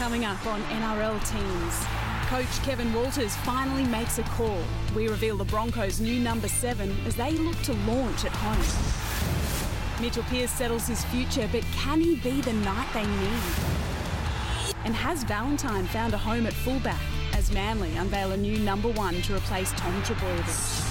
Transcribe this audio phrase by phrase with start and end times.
[0.00, 1.84] Coming up on NRL teams.
[2.26, 4.62] Coach Kevin Walters finally makes a call.
[4.96, 10.00] We reveal the Broncos' new number seven as they look to launch at home.
[10.00, 13.42] Mitchell Pearce settles his future, but can he be the knight they need?
[14.86, 17.02] And has Valentine found a home at fullback
[17.34, 20.89] as Manly unveil a new number one to replace Tom Trbojevic?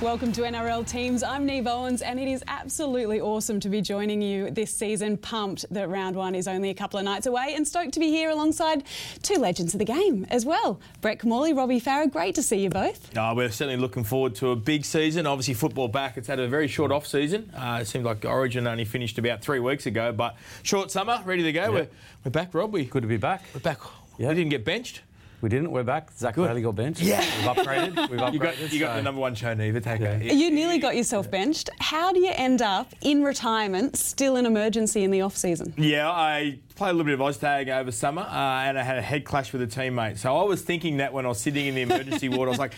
[0.00, 1.24] Welcome to NRL Teams.
[1.24, 5.16] I'm Niav Owens, and it is absolutely awesome to be joining you this season.
[5.16, 8.06] Pumped that round one is only a couple of nights away, and stoked to be
[8.08, 8.84] here alongside
[9.24, 10.80] two legends of the game as well.
[11.00, 13.10] Brett Kimmorley, Robbie Farah, great to see you both.
[13.18, 15.26] Oh, we're certainly looking forward to a big season.
[15.26, 16.16] Obviously, football back.
[16.16, 17.50] It's had a very short off season.
[17.52, 21.42] Uh, it seems like Origin only finished about three weeks ago, but short summer, ready
[21.42, 21.72] to go.
[21.72, 21.88] We're,
[22.24, 22.72] we're back, Rob.
[22.72, 23.42] We, Good to be back.
[23.52, 23.80] we're back.
[24.16, 24.28] Yeah.
[24.28, 25.02] We didn't get benched.
[25.40, 25.70] We didn't.
[25.70, 26.10] We're back.
[26.12, 26.48] Zach Good.
[26.48, 27.00] Bailey got benched.
[27.00, 27.20] Yeah.
[27.20, 28.10] We've upgraded.
[28.10, 28.32] We've upgraded.
[28.32, 29.80] You got, you got so- the number one show, Neva.
[29.80, 30.14] Take Yeah.
[30.16, 30.32] it.
[30.34, 31.70] You nearly got yourself benched.
[31.78, 35.72] How do you end up in retirement, still in emergency in the off season?
[35.76, 38.26] Yeah, I played a little bit of Oztag over summer, uh,
[38.66, 40.18] and I had a head clash with a teammate.
[40.18, 42.58] So I was thinking that when I was sitting in the emergency ward, I was
[42.58, 42.72] like,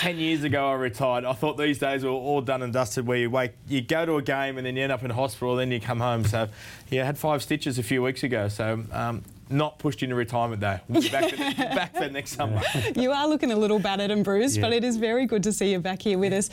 [0.00, 1.26] ten years ago I retired.
[1.26, 3.06] I thought these days were all done and dusted.
[3.06, 5.56] Where you wait, you go to a game and then you end up in hospital,
[5.56, 6.24] then you come home.
[6.24, 6.48] So
[6.88, 8.48] yeah, I had five stitches a few weeks ago.
[8.48, 8.82] So.
[8.90, 10.78] Um, not pushed into retirement though.
[10.88, 12.60] We'll be back for, back for next summer.
[12.96, 15.72] You are looking a little battered and bruised, but it is very good to see
[15.72, 16.50] you back here with us.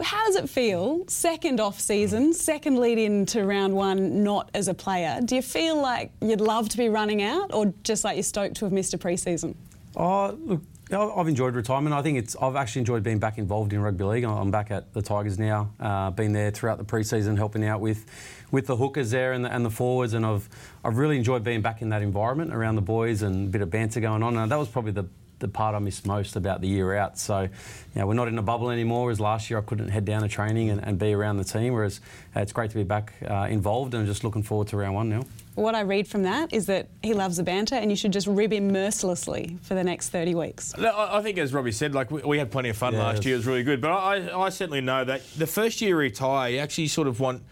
[0.00, 1.04] How does it feel?
[1.08, 5.20] Second off season, second lead into round one, not as a player.
[5.24, 8.56] Do you feel like you'd love to be running out, or just like you're stoked
[8.56, 9.56] to have missed a pre-season?
[9.96, 11.94] Oh, look, I- I've enjoyed retirement.
[11.94, 12.34] I think it's.
[12.40, 14.24] I've actually enjoyed being back involved in rugby league.
[14.24, 15.70] I'm back at the Tigers now.
[15.78, 18.06] Uh, been there throughout the pre-season, helping out with,
[18.50, 20.48] with the hookers there and the, and the forwards, and I've
[20.84, 23.70] I've really enjoyed being back in that environment around the boys and a bit of
[23.70, 24.36] banter going on.
[24.36, 25.04] And that was probably the
[25.40, 27.16] the part I missed most about the year out.
[27.16, 27.50] So, you
[27.94, 29.10] know, we're not in a bubble anymore.
[29.12, 31.74] As last year, I couldn't head down to training and, and be around the team.
[31.74, 32.00] Whereas
[32.34, 35.08] uh, it's great to be back uh, involved and just looking forward to round one
[35.08, 35.22] now.
[35.58, 38.28] What I read from that is that he loves the banter, and you should just
[38.28, 40.72] rib him mercilessly for the next 30 weeks.
[40.78, 43.02] No, I I think, as Robbie said, like we, we had plenty of fun Yeah,
[43.02, 43.34] last year.
[43.34, 43.80] It was really good.
[43.80, 47.18] But I, I certainly know that the first year you retire, you actually sort of
[47.18, 47.42] want.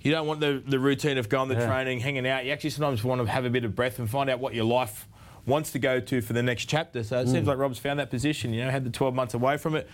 [0.00, 1.66] You don't want the, the routine of going to Yeah.
[1.66, 2.46] training, hanging out.
[2.46, 4.64] You actually sometimes want to have a bit of breath and find out what your
[4.64, 5.06] life
[5.46, 7.02] wants to go to for the next chapter.
[7.02, 7.32] So it Mm.
[7.32, 8.52] seems like Rob's found that position.
[8.52, 9.88] You know, had the 12 months away from it.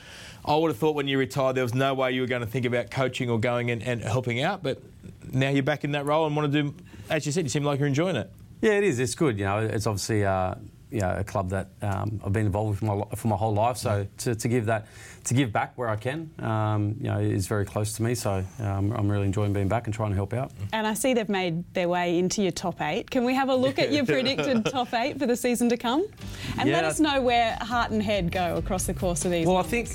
[0.44, 2.46] I would have thought when you retired, there was no way you were going to
[2.46, 4.62] think about coaching or going and, and helping out.
[4.62, 4.82] But
[5.32, 6.74] now you're back in that role and want to do,
[7.10, 8.30] as you said, you seem like you're enjoying it.
[8.62, 8.98] Yeah, it is.
[8.98, 9.38] It's good.
[9.38, 10.54] You know, it's obviously uh,
[10.90, 13.52] you know, a club that um, I've been involved with for my, for my whole
[13.54, 13.76] life.
[13.76, 14.86] So to, to give that,
[15.26, 18.14] to give back where I can, um, you know, is very close to me.
[18.14, 20.52] So um, I'm really enjoying being back and trying to help out.
[20.72, 23.10] And I see they've made their way into your top eight.
[23.10, 26.06] Can we have a look at your predicted top eight for the season to come?
[26.58, 29.46] And let us know where heart and head go across the course of these.
[29.46, 29.88] Well, I think,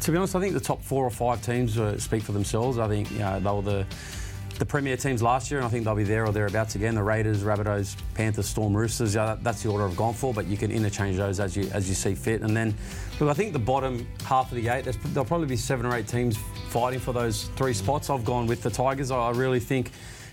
[0.00, 2.78] to be honest, I think the top four or five teams uh, speak for themselves.
[2.78, 3.86] I think you know, they were the
[4.62, 6.94] the premier teams last year, and I think they'll be there or thereabouts again.
[6.94, 9.12] The Raiders, Rabbitohs, Panthers, Storm, Roosters.
[9.12, 11.68] Yeah, that, that's the order I've gone for, but you can interchange those as you
[11.72, 12.42] as you see fit.
[12.42, 12.72] And then,
[13.18, 16.06] look, I think the bottom half of the eight, there'll probably be seven or eight
[16.06, 18.08] teams fighting for those three spots.
[18.08, 19.10] I've gone with the Tigers.
[19.10, 19.90] I, really think.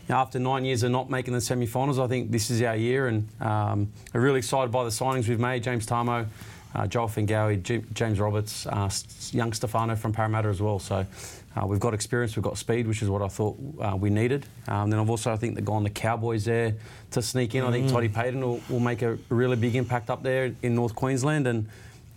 [0.09, 3.27] After nine years of not making the semi-finals, I think this is our year, and
[3.39, 5.61] um, I'm really excited by the signings we've made.
[5.61, 6.25] James Tamou,
[6.73, 8.89] uh, Joe Ofahengaue, James Roberts, uh,
[9.31, 10.79] young Stefano from Parramatta as well.
[10.79, 11.05] So
[11.55, 14.45] uh, we've got experience, we've got speed, which is what I thought uh, we needed.
[14.67, 16.75] Um, then I've also, I think, they've gone the Cowboys there
[17.11, 17.63] to sneak in.
[17.63, 20.95] I think Toddy Payten will, will make a really big impact up there in North
[20.95, 21.47] Queensland.
[21.47, 21.67] And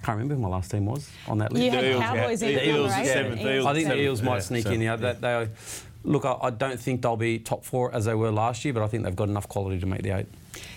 [0.02, 1.64] I can't remember who my last team was on that list.
[1.64, 2.48] You had The Eels, Cowboys yeah.
[2.48, 3.12] in The Eels number is eight.
[3.12, 3.40] seventh.
[3.40, 4.80] Eels Eels I think the Eels might yeah, sneak so, in.
[4.80, 4.96] Yeah, yeah.
[4.96, 5.48] That, they,
[6.04, 8.82] look, I, I don't think they'll be top four as they were last year, but
[8.82, 10.26] I think they've got enough quality to make the eight.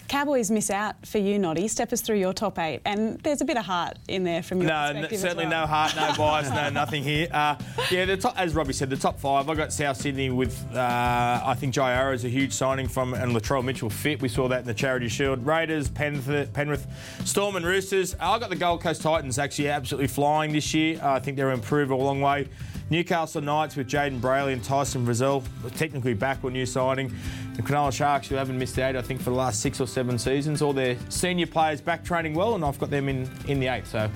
[0.07, 1.67] Cowboys miss out for you, Noddy.
[1.67, 2.81] Step us through your top eight.
[2.85, 5.13] And there's a bit of heart in there from your No, perspective.
[5.13, 5.61] as certainly well.
[5.61, 7.27] no heart, no bias, no nothing here.
[7.31, 7.55] Uh,
[7.89, 9.49] yeah, the top, as Robbie said, the top five.
[9.49, 13.13] I got South Sydney with uh, I think Jai Arrow is a huge signing from
[13.15, 14.21] and Latrell Mitchell fit.
[14.21, 15.45] We saw that in the Charity Shield.
[15.45, 16.85] Raiders, Penrith, Penrith
[17.25, 18.15] Storm and Roosters.
[18.19, 20.99] I got the Gold Coast Titans actually absolutely flying this year.
[21.01, 22.47] Uh, I think they're improved a long way.
[22.89, 25.43] Newcastle Knights with Jayden Brailey and Tyson Frizell,
[25.75, 27.11] technically back or new signing.
[27.55, 29.87] The Cronulla Sharks, who haven't missed the eight, I think, for the last six or
[29.87, 30.61] seven seasons.
[30.61, 33.87] All their senior players back training well, and I've got them in, in the eight.
[33.87, 34.09] So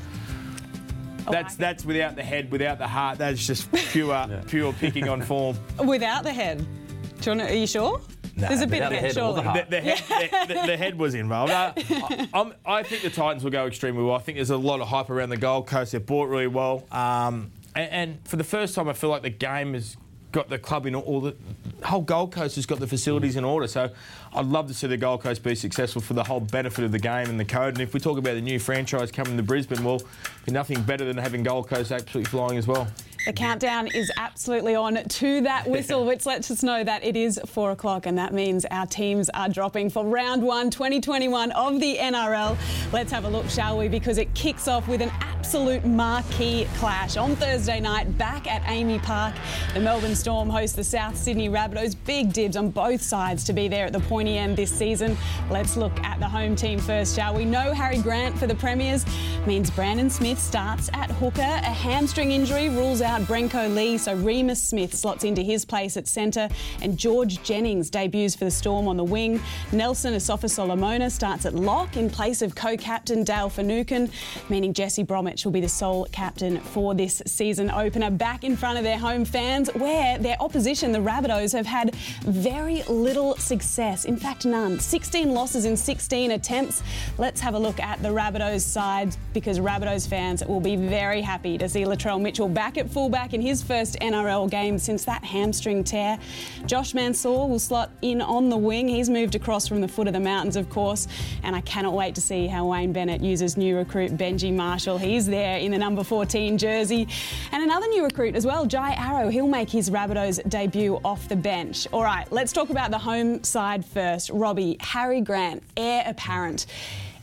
[1.31, 3.17] that's that's without the head, without the heart.
[3.17, 5.57] That's just pure pure picking on form.
[5.85, 6.59] Without the head.
[6.59, 7.99] Do you want to, are you sure?
[8.37, 9.41] There's a bit of the head or surely.
[9.41, 9.51] the.
[9.51, 11.51] The, the head, the, the- the head was involved.
[11.51, 14.15] Uh, I, I'm- I think the Titans will go extremely well.
[14.15, 15.91] I think there's a lot of hype around the Gold Coast.
[15.91, 19.29] They've bought really well, um, and, and for the first time, I feel like the
[19.29, 19.97] game has
[20.31, 21.35] got the club in all the,
[21.83, 23.67] whole Gold Coast has got the facilities in order.
[23.67, 23.89] So
[24.33, 26.99] I'd love to see the Gold Coast be successful for the whole benefit of the
[26.99, 27.75] game and the code.
[27.75, 30.01] And if we talk about the new franchise coming to Brisbane, well,
[30.45, 32.87] be nothing better than having Gold Coast absolutely flying as well.
[33.25, 37.39] The countdown is absolutely on to that whistle, which lets us know that it is
[37.45, 41.97] four o'clock, and that means our teams are dropping for round one 2021 of the
[41.97, 42.57] NRL.
[42.93, 43.89] Let's have a look, shall we?
[43.89, 49.03] Because it kicks off with an absolute marquee clash on Thursday night back at AAMI
[49.03, 49.35] Park.
[49.73, 51.95] The Melbourne Storm host the South Sydney Rabbitohs.
[52.05, 55.17] Big dibs on both sides to be there at the pointy end this season.
[55.49, 57.45] Let's look at the home team first, shall we?
[57.45, 59.05] No Harry Grant for the Premiers
[59.45, 61.41] means Brandon Smith starts at hooker.
[61.41, 66.07] A hamstring injury rules out Brenko Lee, so Reimis Smith slots into his place at
[66.07, 66.47] centre,
[66.81, 69.41] and George Jennings debuts for the Storm on the wing.
[69.71, 74.11] Nelson Asofa-Solomona starts at lock in place of co-captain Dale Finucane,
[74.49, 78.77] meaning Jesse Bromwich will be the sole captain for this season opener back in front
[78.77, 81.95] of their home fans, where their opposition, the Rabbitohs, have had
[82.25, 84.05] very little success.
[84.05, 84.79] In fact, none.
[84.79, 86.83] 16 losses in 16 attempts.
[87.17, 91.57] Let's have a look at the Rabbitohs side because Rabbitohs fans will be very happy
[91.57, 95.85] to see Latrell Mitchell back at fullback in his first NRL game since that hamstring
[95.85, 96.19] tear.
[96.65, 98.89] Josh Mansour will slot in on the wing.
[98.89, 101.07] He's moved across from the foot of the mountains, of course,
[101.43, 104.97] and I cannot wait to see how Wayne Bennett uses new recruit Benji Marshall.
[104.97, 107.07] He's there in the number 14 jersey.
[107.53, 109.29] And another new recruit as well, Jai Arrow.
[109.29, 111.87] He'll make his Rabbitohs debut off the bench.
[111.93, 114.29] All right, let's talk about the home side first.
[114.29, 116.65] Robbie, Harry Grant, heir apparent.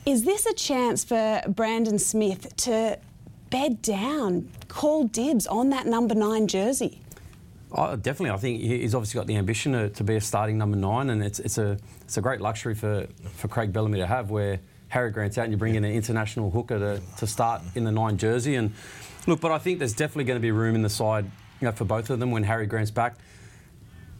[0.06, 2.96] Is this a chance for Brandon Smith to
[3.56, 7.00] bed down, call dibs on that number nine jersey?
[7.72, 8.30] Oh, definitely.
[8.30, 11.22] I think he's obviously got the ambition to, to, be a starting number nine, and
[11.22, 15.10] it's, it's, a, it's a great luxury for, for Craig Bellamy to have where Harry
[15.10, 18.18] Grant's out and you bring in an international hooker to, to start in the nine
[18.18, 18.56] jersey.
[18.56, 18.74] And
[19.26, 21.24] look, but I think there's definitely going to be room in the side
[21.60, 23.16] you know, for both of them when Harry Grant's back.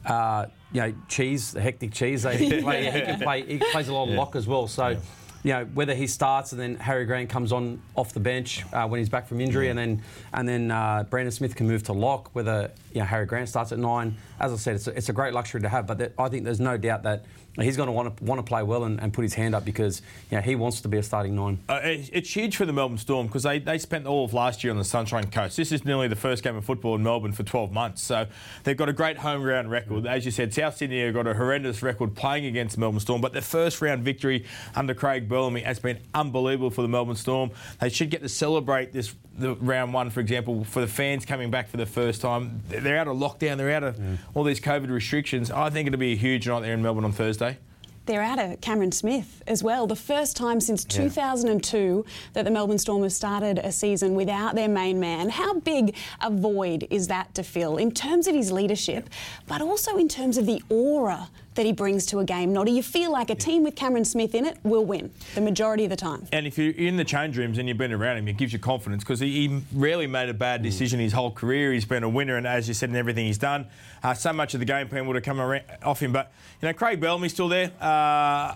[0.07, 3.89] Uh, you know, Cheese, the hectic Cheese, they, he, play, he, can play, he plays
[3.89, 4.19] a lot of yeah.
[4.19, 4.67] lock as well.
[4.67, 4.89] So.
[4.89, 4.99] Yeah
[5.47, 8.85] you know, whether he starts and then Harry Grant comes on off the bench uh,
[8.89, 9.71] when he's back from injury, yeah.
[9.71, 10.03] and then
[10.33, 12.31] and then uh, Brandon Smith can move to lock.
[12.33, 15.13] Whether you know Harry Grant starts at nine, as I said, it's a, it's a
[15.13, 15.87] great luxury to have.
[15.87, 17.27] But I think there's no doubt that
[17.65, 19.65] he's going to want to want to play well and, and, put his hand up
[19.65, 21.59] because you know, he wants to be a starting nine.
[21.69, 24.71] Uh, it's huge for the Melbourne Storm because they, they spent all of last year
[24.73, 25.57] on the Sunshine Coast.
[25.57, 28.27] This is nearly the first game of football in Melbourne for 12 months, so
[28.65, 30.07] they've got a great home ground record.
[30.07, 33.33] As you said, South Sydney have got a horrendous record playing against Melbourne Storm, but
[33.33, 34.45] their first round victory
[34.75, 37.51] under Craig Bellamy has been unbelievable for the Melbourne Storm.
[37.79, 41.51] They should get to celebrate this the round one, for example, for the fans coming
[41.51, 42.63] back for the first time.
[42.71, 43.59] They're out of lockdown.
[43.59, 44.17] They're out of yeah.
[44.33, 45.51] all these COVID restrictions.
[45.51, 47.59] I think it'll be a huge night there in Melbourne on Thursday
[48.07, 49.89] they're out of Cameron Smith as well.
[49.89, 52.13] The first time since 2002 yeah.
[52.35, 55.29] that the Melbourne Storm have started a season without their main man.
[55.29, 59.11] How big a void is that to fill in terms of his leadership,
[59.49, 62.53] but also in terms of the aura that he brings to a game.
[62.53, 65.85] Noddy, you feel like a team with Cameron Smith in it will win the majority
[65.85, 66.27] of the time.
[66.33, 68.59] And if you're in the change rooms and you've been around him, it gives you
[68.59, 71.73] confidence because he, he, rarely made a bad decision his whole career.
[71.73, 73.67] He's been a winner, and as you said, in everything he's done,
[74.03, 75.41] uh, so much of the game plan would have come
[75.83, 76.13] off him.
[76.13, 77.73] But you know, Craig Bellamy's still there.
[77.81, 78.55] Uh,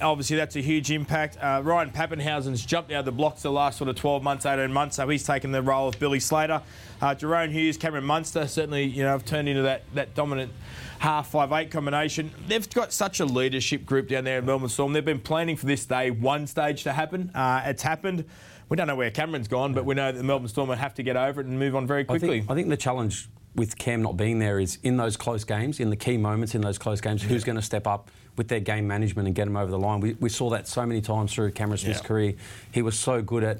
[0.00, 1.36] obviously, that's a huge impact.
[1.40, 4.72] Uh, Ryan Papenhuyzen's jumped out of the blocks the last sort of 12 months, 18
[4.72, 6.62] months, so he's taken the role of Billy Slater.
[7.00, 10.52] Uh, Jahrome Hughes, Cameron Munster, certainly, you know, have turned into that, that dominant
[10.98, 12.30] half five eight combination.
[12.48, 14.92] They've got such a leadership group down there in Melbourne Storm.
[14.92, 17.30] They've been planning for this day one stage to happen.
[17.34, 18.24] Uh, it's happened.
[18.68, 21.02] We don't know where Cameron's gone, but we know that Melbourne Storm will have to
[21.02, 22.28] get over it and move on very quickly.
[22.28, 25.44] I think, I think the challenge with Cam not being there is in those close
[25.44, 28.48] games, in the key moments in those close games, who's going to step up with
[28.48, 30.00] their game management and get them over the line.
[30.00, 32.06] We, we saw that so many times through Cameron Smith's yeah.
[32.06, 32.34] career.
[32.72, 33.58] He was so good at,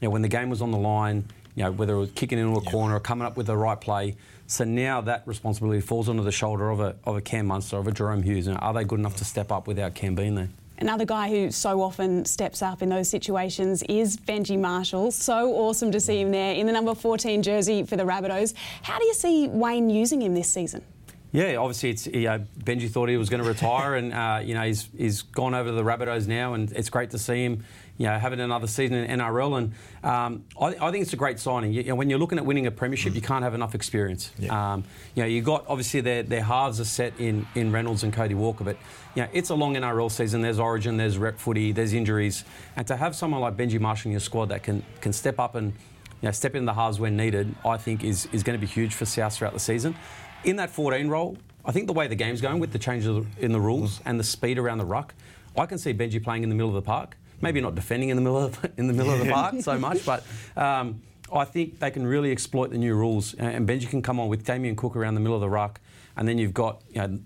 [0.00, 1.24] you know, when the game was on the line,
[1.58, 2.70] you know, whether it was kicking into a yeah.
[2.70, 4.14] corner or coming up with the right play.
[4.46, 7.88] So now that responsibility falls onto the shoulder of a, of a Cam Munster, of
[7.88, 8.46] a Jahrome Hughes.
[8.46, 10.50] And are they good enough to step up without Cam being there?
[10.78, 15.10] Another guy who so often steps up in those situations is Benji Marshall.
[15.10, 18.54] So awesome to see him there in the number 14 jersey for the Rabbitohs.
[18.82, 20.84] How do you see Wayne using him this season?
[21.32, 24.54] Yeah, obviously, it's you know, Benji thought he was going to retire, and uh, you
[24.54, 27.64] know he's he's gone over to the Rabbitohs now, and it's great to see him
[27.98, 29.58] you know, having another season in NRL.
[29.58, 29.72] And
[30.04, 31.72] um, I, I, think it's a great signing.
[31.72, 34.30] You, you know, when you're looking at winning a premiership, you can't have enough experience.
[34.38, 34.74] Yeah.
[34.74, 34.84] Um,
[35.16, 38.34] you know, you got obviously their, their halves are set in, in Reynolds and Cody
[38.34, 38.76] Walker, but
[39.16, 40.42] you know, it's a long NRL season.
[40.42, 42.44] There's Origin, there's rep footy, there's injuries,
[42.76, 45.56] and to have someone like Benji Marshall in your squad that can can step up
[45.56, 45.72] and
[46.20, 48.70] you know, step in the halves when needed, I think is is going to be
[48.70, 49.96] huge for South throughout the season.
[50.44, 53.50] In that 14 role, I think the way the game's going with the changes in
[53.50, 55.14] the rules and the speed around the ruck,
[55.56, 58.16] I can see Benji playing in the middle of the park maybe not defending in
[58.16, 60.24] the middle of in the middle of the park so much, but.
[60.56, 64.28] Um, I think they can really exploit the new rules, and Benji can come on
[64.28, 65.78] with Damien Cook around the middle of the ruck,
[66.16, 67.18] and then you've got you know,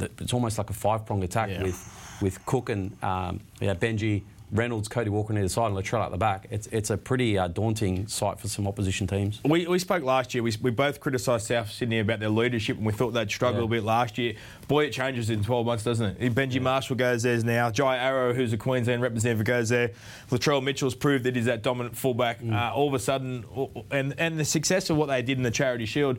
[0.00, 1.62] it's almost like a five pronged attack yeah.
[1.62, 4.22] with with Cook and um, yeah, Benji,
[4.54, 7.36] Reynolds, Cody Walker on either side, and Latrell at the back, it's, it's a pretty
[7.36, 9.40] uh, daunting sight for some opposition teams.
[9.44, 10.44] We, we spoke last year.
[10.44, 13.66] We, we both criticised South Sydney about their leadership, and we thought they'd struggle Yeah.
[13.66, 14.34] a bit last year.
[14.68, 16.34] Boy, it changes in 12 months, doesn't it?
[16.34, 17.70] Benji Marshall goes there now.
[17.70, 19.90] Jai Arrow, who's a Queensland representative, goes there.
[20.30, 22.38] Latrell Mitchell's proved that he's that dominant fullback.
[22.48, 23.44] Uh, all of a sudden,
[23.90, 26.18] and and the success of what they did in the Charity Shield.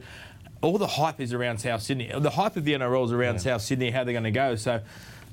[0.61, 2.11] All the hype is around South Sydney.
[2.17, 4.55] The hype of the NRL is around South Sydney, how they're going to go.
[4.55, 4.81] So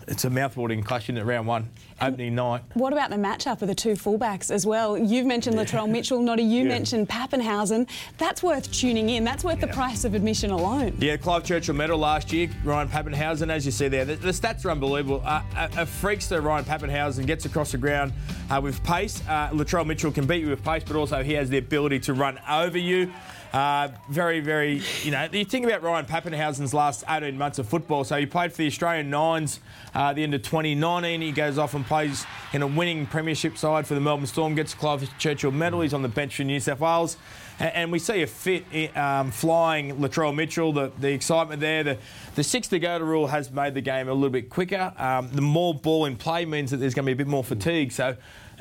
[0.09, 1.68] it's a mouthwatering clash in at round one,
[2.00, 2.62] opening night.
[2.75, 4.97] What about the matchup of the two fullbacks as well?
[4.99, 6.68] You've mentioned Latrell Mitchell, Noddy, you Yeah.
[6.68, 7.88] mentioned Papenhuyzen.
[8.18, 9.25] That's worth tuning in.
[9.25, 10.97] That's worth the price of admission alone.
[11.00, 12.49] Yeah, Clive Churchill medal last year.
[12.64, 15.23] Ryan Papenhuyzen, as you see there, the, the stats are unbelievable.
[15.25, 18.12] Uh, a, a freakster, Ryan Papenhuyzen gets across the ground
[18.50, 19.23] uh, with pace.
[19.28, 22.14] Uh, Latrell Mitchell can beat you with pace, but also he has the ability to
[22.14, 23.12] run over you.
[23.52, 28.02] Uh, very, very, you know, you think about Ryan Papenhuyzen's last 18 months of football.
[28.02, 29.61] So he played for the Australian Nines
[29.94, 31.21] uh, the end of 2019.
[31.21, 34.73] He goes off and plays in a winning premiership side for the Melbourne Storm, gets
[34.73, 35.82] Clive Churchill medal.
[35.82, 37.18] He's on the bench for New South Wales.
[37.59, 41.85] And, and we see a fit um, flying Latrell Mitchell, the, the excitement there.
[41.85, 41.99] The,
[42.37, 44.94] the six to go to rule has made the game a little bit quicker.
[44.97, 47.44] Um, the more ball in play means that there's going to be a bit more
[47.44, 47.92] fatigue.
[47.92, 48.16] So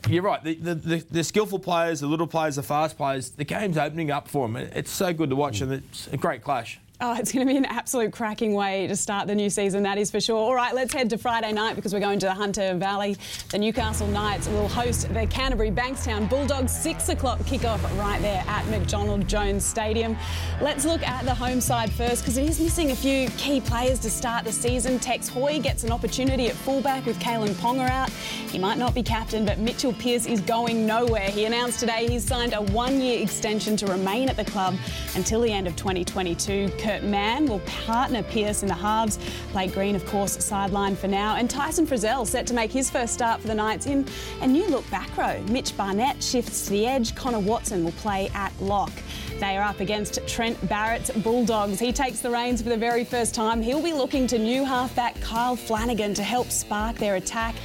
[0.07, 0.43] you're right.
[0.43, 4.11] The, the, the, the skillful players, the little players, the fast players, the game's opening
[4.11, 4.55] up for them.
[4.55, 6.79] It's so good to watch, and it's a great clash.
[7.03, 9.97] Oh, it's going to be an absolute cracking way to start the new season, that
[9.97, 10.37] is for sure.
[10.37, 13.17] All right, let's head to Friday night because we're going to the Hunter Valley.
[13.49, 16.71] The Newcastle Knights will host the Canterbury Bankstown Bulldogs.
[16.71, 20.15] Six o'clock kickoff right there at McDonald Jones Stadium.
[20.61, 23.97] Let's look at the home side first because it is missing a few key players
[24.01, 24.99] to start the season.
[24.99, 28.11] Tex Hoy gets an opportunity at fullback with Kalyn Ponga out.
[28.11, 31.31] He might not be captain, but Mitchell Pearce is going nowhere.
[31.31, 34.75] He announced today he's signed a one-year extension to remain at the club
[35.15, 36.69] until the end of 2022.
[36.91, 39.17] Kurt Mann will partner Pearce in the halves.
[39.53, 41.37] Blake Green, of course, sidelined for now.
[41.37, 44.05] And Tyson Frizell set to make his first start for the Knights in
[44.41, 45.41] a new look back row.
[45.47, 47.15] Mitch Barnett shifts to the edge.
[47.15, 48.91] Connor Watson will play at lock.
[49.39, 51.79] They are up against Trent Barrett's Bulldogs.
[51.79, 53.61] He takes the reins for the very first time.
[53.61, 57.55] He'll be looking to new halfback Kyle Flanagan to help spark their attack.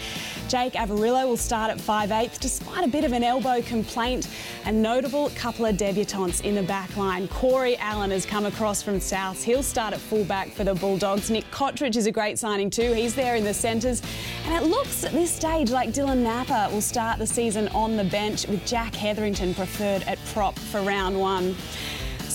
[0.49, 4.29] Jake Averillo will start at 5'8", despite a bit of an elbow complaint.
[4.65, 7.26] A notable couple of debutantes in the back line.
[7.29, 9.43] Corey Allan has come across from South.
[9.43, 11.31] He'll start at fullback for the Bulldogs.
[11.31, 12.93] Nick Cotric is a great signing too.
[12.93, 14.03] He's there in the centres.
[14.45, 18.05] And it looks at this stage like Dylan Napa will start the season on the
[18.05, 21.57] bench with Jack Hetherington preferred at prop for round one.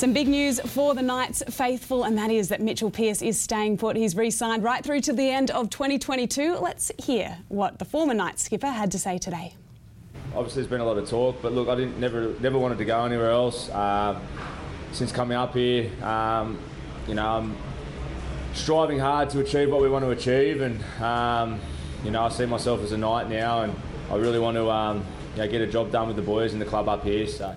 [0.02, 3.78] Some big news for the Knights faithful, and that is that Mitchell Pearce is staying
[3.78, 3.96] put.
[3.96, 6.56] He's re signed right through to the end of 2022.
[6.56, 9.54] Let's hear what the former Knights skipper had to say today.
[10.34, 12.86] obviously there's been a lot of talk, but look, I didn't never never wanted to
[12.86, 13.70] go anywhere else.
[13.70, 14.20] Uh,
[14.92, 16.58] since coming up here, um,
[17.08, 17.56] you know, I'm
[18.56, 21.60] striving hard to achieve what we want to achieve, and um,
[22.04, 23.76] you know, I see myself as a knight now, and
[24.10, 25.06] I really want to um,
[25.36, 27.28] you know, get a job done with the boys in the club up here.
[27.28, 27.56] So.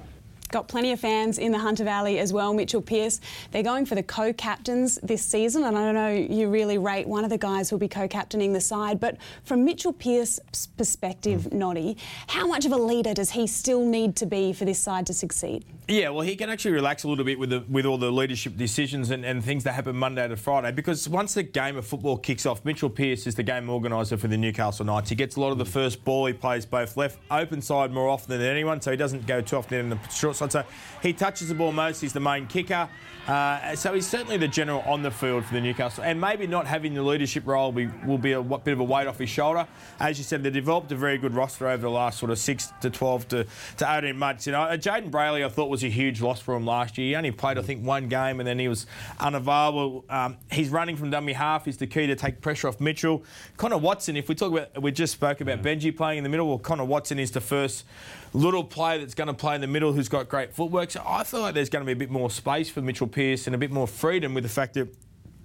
[0.54, 2.54] Got plenty of fans in the Hunter Valley as well.
[2.54, 3.20] Mitchell Pearce,
[3.50, 5.64] they're going for the co captains this season.
[5.64, 8.52] And I don't know, you really rate one of the guys who'll be co captaining
[8.52, 9.00] the side.
[9.00, 11.58] But from Mitchell Pearce's perspective, hmm.
[11.58, 11.96] Noddy,
[12.28, 15.12] how much of a leader does he still need to be for this side to
[15.12, 15.64] succeed?
[15.86, 18.56] Yeah, well, he can actually relax a little bit with the, with all the leadership
[18.56, 22.16] decisions and, and things that happen Monday to Friday because once the game of football
[22.16, 25.10] kicks off, Mitchell Pearce is the game organiser for the Newcastle Knights.
[25.10, 26.24] He gets a lot of the first ball.
[26.24, 29.56] He plays both left, open side more often than anyone, so he doesn't go too
[29.56, 30.52] often in the short side.
[30.52, 30.64] So
[31.02, 32.00] he touches the ball most.
[32.00, 32.88] He's the main kicker.
[33.26, 36.04] Uh, so he's certainly the general on the field for the Newcastle.
[36.04, 38.84] And maybe not having the leadership role will be, will be a bit of a
[38.84, 39.66] weight off his shoulder.
[39.98, 42.72] As you said, they developed a very good roster over the last sort of six
[42.82, 43.46] to 12 to,
[43.78, 44.46] to 18 months.
[44.46, 47.08] You know, uh, Jayden Brailey, I thought was a huge loss for him last year.
[47.08, 48.86] He only played, I think, one game and then he was
[49.18, 50.04] unavailable.
[50.08, 53.24] Um, he's running from dummy half is the key to take pressure off Mitchell.
[53.56, 56.46] Connor Watson, if we talk about, we just spoke about Benji playing in the middle.
[56.46, 57.84] Well, Connor Watson is the first
[58.32, 60.92] little player that's going to play in the middle who's got great footwork.
[60.92, 63.46] So I feel like there's going to be a bit more space for Mitchell Pearce
[63.46, 64.94] and a bit more freedom with the fact that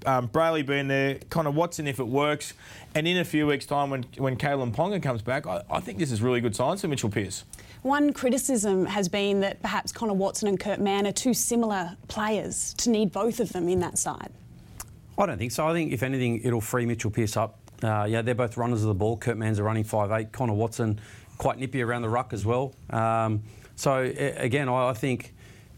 [0.05, 2.53] um, Brailey being there, Connor Watson if it works,
[2.95, 5.97] and in a few weeks' time when when Kalyn Ponga comes back, I, I think
[5.97, 7.43] this is really good signs for Mitchell Pearce.
[7.81, 12.73] One criticism has been that perhaps Connor Watson and Kurt Mann are two similar players
[12.75, 14.31] to need both of them in that side.
[15.17, 15.67] I don't think so.
[15.67, 17.59] I think if anything, it'll free Mitchell Pearce up.
[17.81, 19.15] Uh, yeah, they're both runners of the ball.
[19.15, 20.31] Kurt Mann's a running 5'8".
[20.33, 20.99] Connor Watson,
[21.37, 22.73] quite nippy around the ruck as well.
[22.89, 23.43] Um,
[23.77, 25.33] so again, I, I think,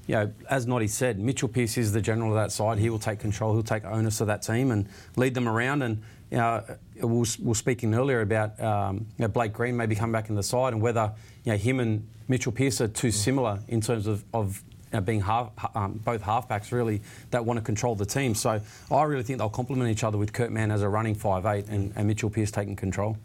[0.07, 2.79] you know, as Noddy said, Mitchell Pearce is the general of that side.
[2.79, 3.53] He will take control.
[3.53, 5.83] He'll take onus of that team and lead them around.
[5.83, 6.63] And you know,
[7.07, 10.29] we were we were speaking earlier about um, you know, Blake Green maybe coming back
[10.29, 11.11] in the side and whether
[11.43, 15.01] you know, him and Mitchell Pearce are too similar in terms of, of you know,
[15.01, 18.35] being half, um, both halfbacks really that want to control the team.
[18.35, 21.69] So I really think they'll complement each other with Kurt Mann as a running 5'8
[21.69, 23.17] and, and Mitchell Pearce taking control.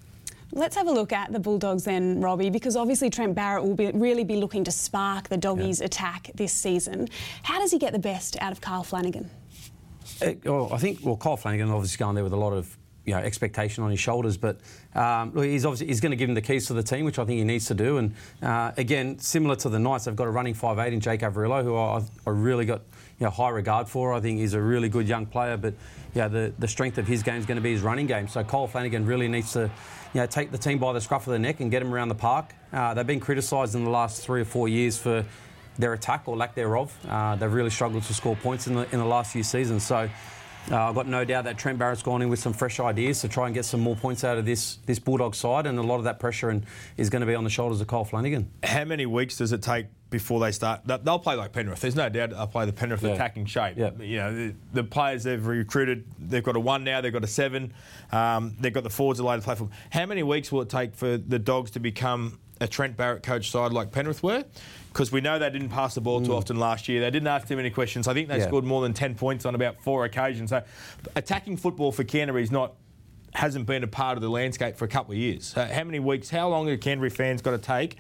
[0.53, 3.91] Let's have a look at the Bulldogs then, Robbie, because obviously Trent Barrett will be,
[3.93, 5.87] really be looking to spark the doggies' yeah.
[5.87, 7.09] attack this season.
[7.43, 9.29] How does he get the best out of Kyle Flanagan?
[10.23, 13.15] Uh, well, I think well, Kyle Flanagan obviously going there with a lot of you
[13.15, 14.37] know, expectation on his shoulders.
[14.37, 14.59] But
[14.95, 17.25] um, he's obviously he's going to give him the keys to the team, which I
[17.25, 17.99] think he needs to do.
[17.99, 21.21] And uh, again, similar to the Knights, they've got a running five eight in Jake
[21.21, 22.83] Averillo, who I, I really got
[23.19, 24.13] you know, high regard for.
[24.13, 25.73] I think he's a really good young player, but
[26.15, 28.29] yeah, the, the strength of his game is going to be his running game.
[28.29, 29.71] So Cole Flanagan really needs to
[30.13, 32.09] you know, take the team by the scruff of the neck and get them around
[32.09, 32.55] the park.
[32.73, 35.25] Uh, they've been criticised in the last three or four years for
[35.79, 36.95] their attack or lack thereof.
[37.09, 39.85] Uh, they've really struggled to score points in the, in the last few seasons.
[39.87, 40.09] So
[40.71, 43.29] uh, I've got no doubt that Trent Barrett's gone in with some fresh ideas to
[43.29, 45.97] try and get some more points out of this this Bulldog side, and a lot
[45.97, 46.65] of that pressure and,
[46.97, 48.51] is going to be on the shoulders of Kyle Flanagan.
[48.63, 50.81] How many weeks does it take before they start?
[50.85, 51.81] They'll play like Penrith.
[51.81, 53.11] There's no doubt they'll play the Penrith yeah.
[53.11, 53.77] attacking shape.
[53.77, 53.91] Yeah.
[53.99, 57.29] You know, the, the, players they've recruited, they've got a one now, they've got a
[57.29, 57.73] seven,
[58.13, 59.69] um, they've got the forwards allowed to play for.
[59.91, 63.51] How many weeks will it take for the Dogs to become a Trent Barrett coach
[63.51, 64.45] side like Penrith were?
[64.97, 66.39] because we know they didn't pass the ball too mm.
[66.39, 67.03] often last year.
[67.03, 68.09] They didn't ask too many questions.
[68.09, 68.47] I think they yeah.
[68.47, 70.49] scored more than 10 points on about four occasions.
[70.49, 70.63] So
[71.15, 72.77] attacking football for Canterbury is not
[73.35, 75.55] hasn't been a part of the landscape for a couple of years.
[75.55, 77.99] Uh, how many weeks, how long are Canterbury fans got to take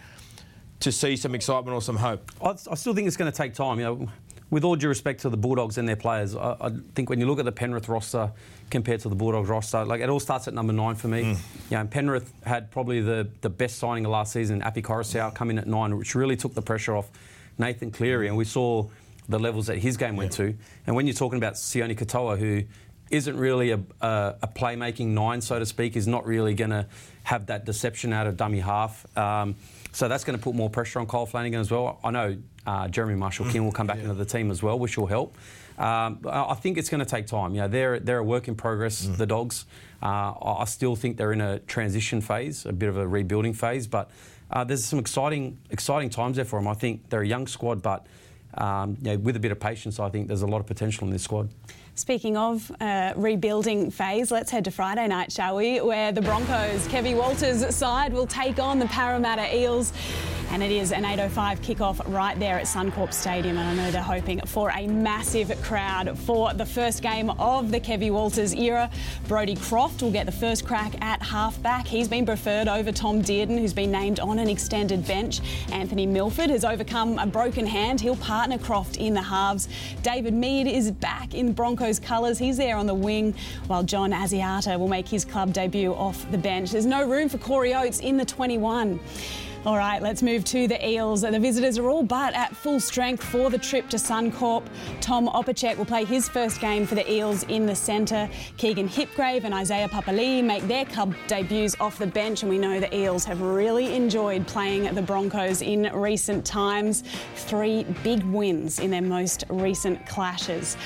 [0.81, 2.33] to see some excitement or some hope?
[2.43, 3.79] I, I still think it's going to take time.
[3.79, 4.09] You know,
[4.51, 7.27] with all due respect to the Bulldogs and their players, I, I, think when you
[7.27, 8.33] look at the Penrith roster
[8.71, 11.23] compared to the Bulldogs roster, like it all starts at number nine for me.
[11.23, 11.39] Mm.
[11.71, 15.51] You know, Penrith had probably the, the best signing of last season, Api Koroisau, come
[15.51, 17.11] in at nine, which really took the pressure off
[17.59, 18.87] Nathan Cleary, and we saw
[19.29, 20.47] the levels that his game went yeah.
[20.47, 20.55] to.
[20.87, 22.63] And when you're talking about Sione Katoa, who
[23.11, 26.87] isn't really a, a, a, playmaking nine, so to speak, is not really going to
[27.25, 29.07] have that deception out of dummy half.
[29.17, 29.57] Um,
[29.93, 31.99] so that's going to put more pressure on Kyle Flanagan as well.
[32.05, 32.37] I know
[32.67, 34.05] uh, Jeremy Marshall King will come back yeah.
[34.05, 35.37] into the team as well, which will help.
[35.79, 37.55] Um, I think it's going to take time.
[37.55, 39.05] You know, they're they're a work in progress.
[39.05, 39.17] Mm.
[39.17, 39.67] The Dogs.
[40.03, 43.87] Uh, I still think they're in a transition phase, a bit of a rebuilding phase,
[43.87, 44.11] but
[44.51, 46.69] uh, there's some exciting exciting times there for them.
[46.69, 48.07] I think they're a young squad, but
[48.55, 51.07] um, you know, with a bit of patience, I think there's a lot of potential
[51.07, 51.51] in this squad.
[51.95, 55.81] Speaking of uh, rebuilding phase, let's head to Friday night, shall we?
[55.81, 59.95] Where the Broncos, Kevy Walters' side, will take on the Parramatta Eels.
[60.57, 63.59] And it is an 8.05 kickoff right there at Suncorp Stadium.
[63.59, 67.79] And I know they're hoping for a massive crowd for the first game of the
[67.79, 68.91] Kevy Walters era.
[69.29, 71.87] Brodie Croft will get the first crack at halfback.
[71.87, 75.43] He's been preferred over Tom Dearden, who's been named on an extended bench.
[75.73, 78.01] Anthony Milford has overcome a broken hand.
[78.01, 79.69] He'll partner Croft in the halves.
[80.03, 82.39] David Mead is back in Broncos colours.
[82.39, 83.35] He's there on the wing,
[83.67, 86.71] while John Asiata will make his club debut off the bench.
[86.71, 88.99] There's no room for Corey Oates in the 21.
[89.67, 91.23] All right, let's move to the Eels.
[91.23, 94.65] The visitors are all but at full strength for the trip to Suncorp.
[95.01, 98.31] Tom Opacic will play his first game for the Eels in the centre.
[98.59, 102.79] Keegan Hipgrave and Isaiah Papali'i make their club debuts off the bench, and we know
[102.79, 107.03] the Eels have really enjoyed playing the Broncos in recent times.
[107.35, 110.77] Three big wins in their most recent clashes.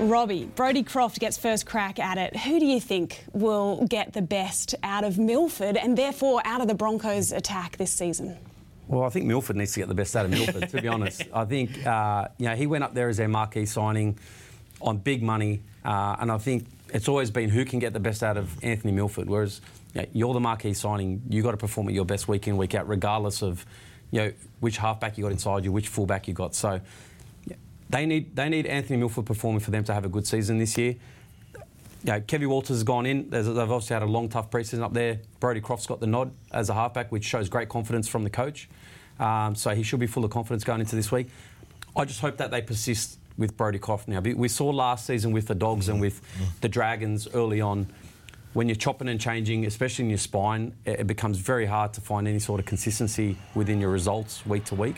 [0.00, 2.34] Robbie, Brodie Croft gets first crack at it.
[2.34, 6.68] Who do you think will get the best out of Milford and therefore out of
[6.68, 8.38] the Broncos' attack this season?
[8.88, 11.22] Well, I think Milford needs to get the best out of Milford, to be honest.
[11.34, 14.18] I think, uh, you know, he went up there as their marquee signing
[14.80, 18.22] on big money, uh, and I think it's always been who can get the best
[18.22, 19.60] out of Anthony Milford, whereas
[19.94, 22.56] you know, you're the marquee signing, you've got to perform at your best week in,
[22.56, 23.66] week out, regardless of,
[24.10, 26.54] you know, which halfback you got inside you, which fullback you got.
[26.54, 26.80] So
[27.90, 30.78] they need they need Anthony Milford performing for them to have a good season this
[30.78, 30.96] year.
[32.02, 33.28] You know, Kevy Walters has gone in.
[33.28, 35.20] they've obviously had a long, tough preseason up there.
[35.38, 38.70] Brodie Croft's got the nod as a halfback, which shows great confidence from the coach.
[39.18, 41.28] Um, so he should be full of confidence going into this week.
[41.94, 44.20] I just hope that they persist with Brodie Croft now.
[44.20, 46.22] We saw last season with the Dogs and with
[46.62, 47.86] the Dragons early on,
[48.52, 52.26] when you're chopping and changing, especially in your spine, it becomes very hard to find
[52.26, 54.96] any sort of consistency within your results week to week.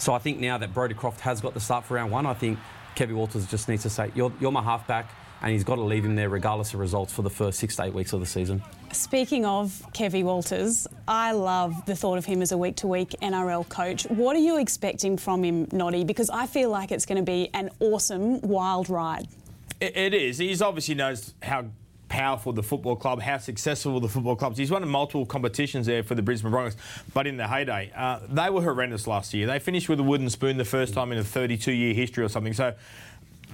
[0.00, 2.32] So I think now that Brodie Croft has got the start for round one, I
[2.32, 2.58] think
[2.94, 5.10] Kevin Walters just needs to say, you're, you're my halfback,
[5.42, 7.84] and he's got to leave him there regardless of results for the first six to
[7.84, 8.62] eight weeks of the season.
[8.92, 13.14] Speaking of Kevy Walters, I love the thought of him as a week to week
[13.20, 14.04] NRL coach.
[14.04, 16.04] What are you expecting from him, Noddy?
[16.04, 19.28] Because I feel like it's going to be an awesome, wild ride.
[19.82, 20.38] It is.
[20.38, 21.66] He's obviously knows how
[22.10, 24.58] powerful the football club, how successful the football clubs.
[24.58, 26.76] He's won multiple competitions there for the Brisbane Broncos,
[27.14, 29.46] but in the heyday, uh, they were horrendous last year.
[29.46, 32.52] They finished with a wooden spoon the first time in a 32-year history or something.
[32.52, 32.74] So.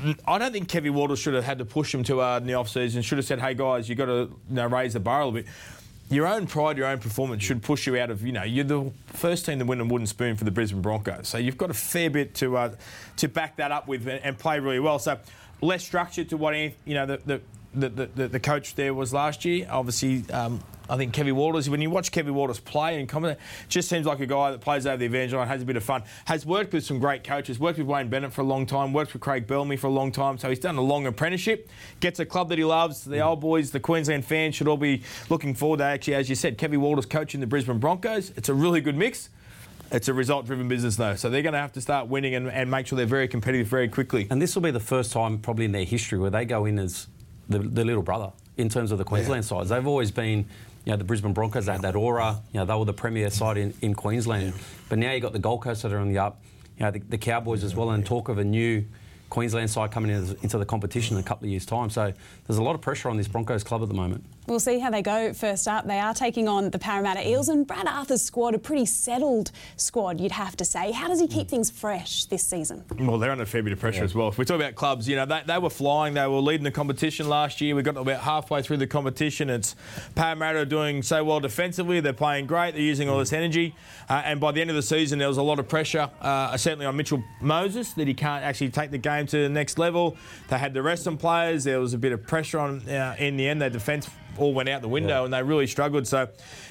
[0.02, 2.46] Mm, I don't think Kevin Walters should have had to push him too hard in
[2.46, 3.00] the off-season.
[3.00, 5.40] Should have said, "Hey guys, you've got to you know, raise the bar a little
[5.40, 5.46] bit."
[6.08, 8.92] your own pride, your own performance should push you out of, you know, you're the
[9.06, 11.26] first team to win a wooden spoon for the Brisbane Broncos.
[11.26, 12.74] So you've got a fair bit to uh,
[13.16, 14.98] to back that up with and play really well.
[14.98, 15.18] So
[15.60, 17.40] less structure to what, you know, the, the,
[17.76, 19.66] the, the, coach there was last year.
[19.70, 23.88] Obviously, um, I think Kevin Walters, when you watch Kevin Walters play and comment, just
[23.88, 26.04] seems like a guy that plays over the advantage line, has a bit of fun,
[26.26, 29.12] has worked with some great coaches, worked with Wayne Bennett for a long time, worked
[29.12, 31.68] with Craig Bellamy for a long time, so he's done a long apprenticeship,
[32.00, 33.04] gets a club that he loves.
[33.04, 36.34] The old boys, the Queensland fans should all be looking forward to actually, as you
[36.34, 38.30] said, Kevin Walters coaching the Brisbane Broncos.
[38.36, 39.30] It's a really good mix.
[39.92, 41.14] It's a result driven business, though.
[41.14, 43.68] So they're going to have to start winning and, and make sure they're very competitive
[43.68, 44.26] very quickly.
[44.30, 46.78] And this will be the first time, probably in their history, where they go in
[46.78, 47.06] as
[47.48, 49.48] the, the little brother in terms of the Queensland yeah.
[49.48, 49.68] sides.
[49.68, 50.46] They've always been,
[50.84, 52.40] you know, the Brisbane Broncos, they had that aura.
[52.52, 54.54] You know, they were the premier side in, in Queensland.
[54.54, 54.62] Yeah.
[54.88, 56.40] But now you've got the Gold Coast that are on the up.
[56.78, 58.84] You know, the, the Cowboys as well, and talk of a new
[59.30, 61.90] Queensland side coming into the competition in a couple of years' time.
[61.90, 62.12] So
[62.46, 64.24] there's a lot of pressure on this Broncos club at the moment.
[64.46, 65.86] We'll see how they go first up.
[65.86, 70.20] They are taking on the Parramatta Eels, and Brad Arthur's squad, a pretty settled squad,
[70.20, 70.92] you'd have to say.
[70.92, 72.84] How does he keep things fresh this season?
[72.96, 74.04] Well, they're under a fair bit of pressure yeah.
[74.04, 74.28] as well.
[74.28, 76.70] If we talk about clubs, you know, they, they, were flying, they were leading the
[76.70, 77.74] competition last year.
[77.74, 79.50] We got about halfway through the competition.
[79.50, 79.74] It's
[80.14, 81.98] Parramatta doing so well defensively.
[81.98, 83.74] They're playing great, they're using all this energy.
[84.08, 86.56] Uh, and by the end of the season, there was a lot of pressure, uh,
[86.56, 90.16] certainly on Mitchell Moses, that he can't actually take the game to the next level.
[90.48, 91.64] They had the rest of players.
[91.64, 93.60] There was a bit of pressure on uh, in the end.
[93.60, 95.24] Their defence all went out the window yeah.
[95.24, 96.06] and they really struggled.
[96.06, 96.28] So,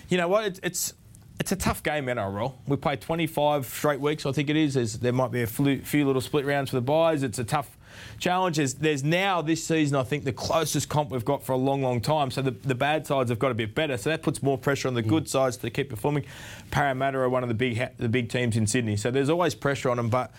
[0.09, 0.45] you know what?
[0.45, 0.93] It, it's
[1.39, 2.53] it's a tough game, NRL.
[2.65, 4.75] We play 25 straight weeks, I think it is.
[4.75, 7.23] There's, there might be a few little split rounds for the buys.
[7.23, 7.77] It's a tough
[8.19, 8.57] challenge.
[8.57, 11.81] There's, there's, now this season, I think, the closest comp we've got for a long,
[11.81, 12.31] long time.
[12.31, 13.97] So the, the bad sides have got a bit better.
[13.97, 15.29] So that puts more pressure on the good mm.
[15.29, 16.25] sides to keep performing.
[16.71, 18.95] Parramatta are one of the big the big teams in Sydney.
[18.95, 20.09] So there's always pressure on them.
[20.09, 20.33] But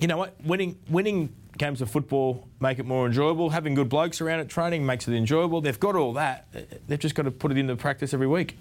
[0.00, 0.34] you know what?
[0.44, 3.50] Winning winning games of football make it more enjoyable.
[3.50, 5.60] Having good blokes around at training makes it enjoyable.
[5.60, 6.46] They've got all that.
[6.86, 8.56] They've just got to put it into practice every week.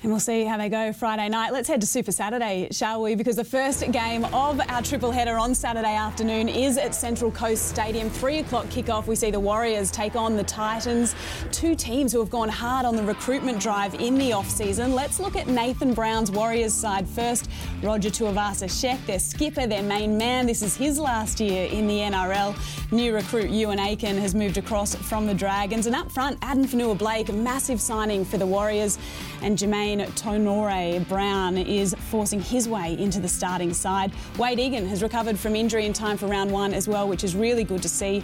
[0.00, 1.52] And we'll see how they go Friday night.
[1.52, 3.16] Let's head to Super Saturday, shall we?
[3.16, 7.68] Because the first game of our triple header on Saturday afternoon is at Central Coast
[7.68, 8.08] Stadium.
[8.08, 9.08] Three o'clock kickoff.
[9.08, 11.16] We see the Warriors take on the Titans,
[11.50, 14.94] two teams who have gone hard on the recruitment drive in the off season.
[14.94, 17.50] Let's look at Nathan Brown's Warriors side first.
[17.82, 20.46] Roger Tuivasa-Sheck, their skipper, their main man.
[20.46, 22.54] This is his last year in the NRL.
[22.92, 26.96] New recruit Euan Aitken has moved across from the Dragons, and up front, Addin Fonua
[26.96, 28.96] Blake, massive signing for the Warriors,
[29.42, 34.12] and Jamayne Taunoa Brown is forcing his way into the starting side.
[34.38, 37.34] Wade Egan has recovered from injury in time for round one as well, which is
[37.34, 38.22] really good to see.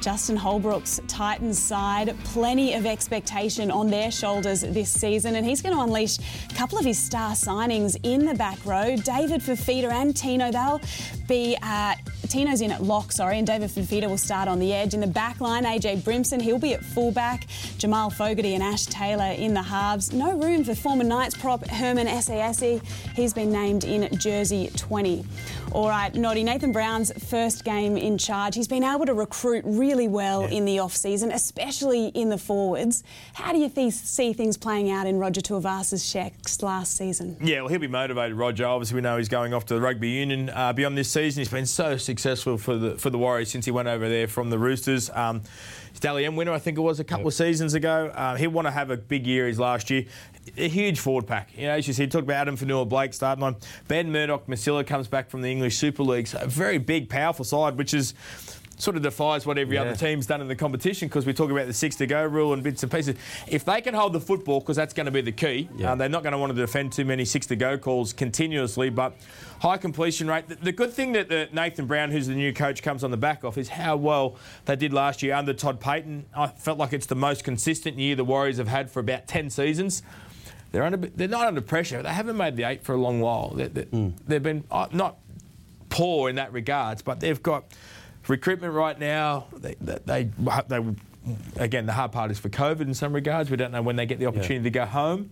[0.00, 5.74] Justin Holbrook's Titans side, plenty of expectation on their shoulders this season, and he's going
[5.74, 8.96] to unleash a couple of his star signings in the back row.
[8.96, 10.80] David Fifita and Tino, they'll
[11.28, 11.96] be at
[12.30, 14.94] Tino's in at lock, sorry, and David Fifita will start on the edge.
[14.94, 17.48] In the back line, AJ Brimson, he'll be at fullback.
[17.76, 20.12] Jamal Fogarty and Ash Taylor in the halves.
[20.12, 22.86] No room for former Knights prop Herman Ese'ese.
[23.16, 25.24] He's been named in jersey 20.
[25.72, 28.54] All right, Noddy, Nathan Brown's first game in charge.
[28.54, 30.58] He's been able to recruit really well yeah.
[30.58, 33.02] in the off-season, especially in the forwards.
[33.34, 37.36] How do you th- see things playing out in Roger Tuivasa-Sheck's last season?
[37.40, 38.66] Yeah, well, he'll be motivated, Roger.
[38.66, 41.40] Obviously, we know he's going off to the rugby union uh, beyond this season.
[41.40, 44.50] He's been so successful for the for the Warriors since he went over there from
[44.50, 45.10] the Roosters.
[45.10, 45.42] Um,
[45.98, 47.28] Dally M winner, I think it was a couple yep.
[47.28, 48.12] of seasons ago.
[48.14, 50.04] Uh, he'll want to have a big year as last year.
[50.56, 51.50] A huge forward pack.
[51.56, 53.56] You know, as you said, talked about Addin Fonua-Blake starting on.
[53.88, 56.26] Ben Murdoch Masila comes back from the English Super League.
[56.26, 58.14] So a very big, powerful side, which is
[58.80, 59.82] sort of defies what every yeah.
[59.82, 62.52] other team's done in the competition because we talk about the six to go rule
[62.52, 63.16] and bits and pieces.
[63.46, 65.92] If they can hold the football, because that's going to be the key, yeah.
[65.92, 68.90] uh, they're not going to want to defend too many six to go calls continuously,
[68.90, 69.14] but
[69.60, 70.48] high completion rate.
[70.48, 73.16] The, the good thing that the Nathan Brown, who's the new coach, comes on the
[73.16, 76.24] back of is how well they did last year under Todd Payten.
[76.34, 79.50] I felt like it's the most consistent year the Warriors have had for about 10
[79.50, 80.02] seasons.
[80.72, 82.02] They're, under, they're not under pressure.
[82.02, 83.50] They haven't made the eight for a long while.
[83.50, 84.12] They, they, mm.
[84.26, 85.16] They've been uh, not
[85.88, 87.64] poor in that regards, but they've got
[88.28, 89.46] recruitment right now.
[89.56, 90.30] They, they,
[90.68, 90.94] they,
[91.56, 93.50] again, the hard part is for COVID in some regards.
[93.50, 94.62] We don't know when they get the opportunity yeah.
[94.62, 95.30] to go home.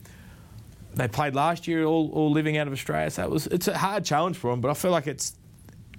[0.94, 3.76] They played last year, all, all living out of Australia, so it was, it's a
[3.76, 4.60] hard challenge for them.
[4.60, 5.36] But I feel like it's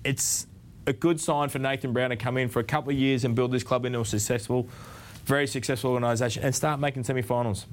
[0.03, 0.47] it's
[0.87, 3.35] a good sign for Nathan Brown to come in for a couple of years and
[3.35, 4.67] build this club into a successful,
[5.25, 7.65] very successful organisation and start making semi-finals.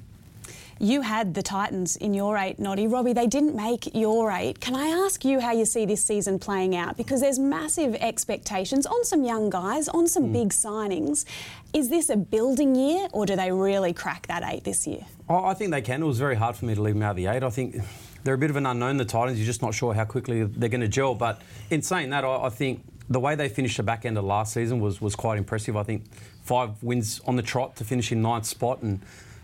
[0.79, 2.87] You had the Titans in your eight, Noddy.
[2.87, 4.59] Robbie, they didn't make your eight.
[4.59, 6.97] Can I ask you how you see this season playing out?
[6.97, 10.33] Because there's massive expectations on some young guys, on some mm.
[10.33, 11.25] big signings.
[11.73, 15.05] Is this a building year, or do they really crack that eight this year?
[15.27, 16.03] Oh, I think they can.
[16.03, 17.43] It was very hard for me to leave them out of the eight.
[17.43, 17.77] I think
[18.23, 19.39] they're a bit of an unknown, the Titans.
[19.39, 21.15] You're just not sure how quickly they're going to gel.
[21.15, 24.25] But in saying that, I, I think the way they finished the back end of
[24.25, 25.75] last season was, was quite impressive.
[25.75, 26.03] I think
[26.43, 29.01] five wins on the trot to finish in ninth spot and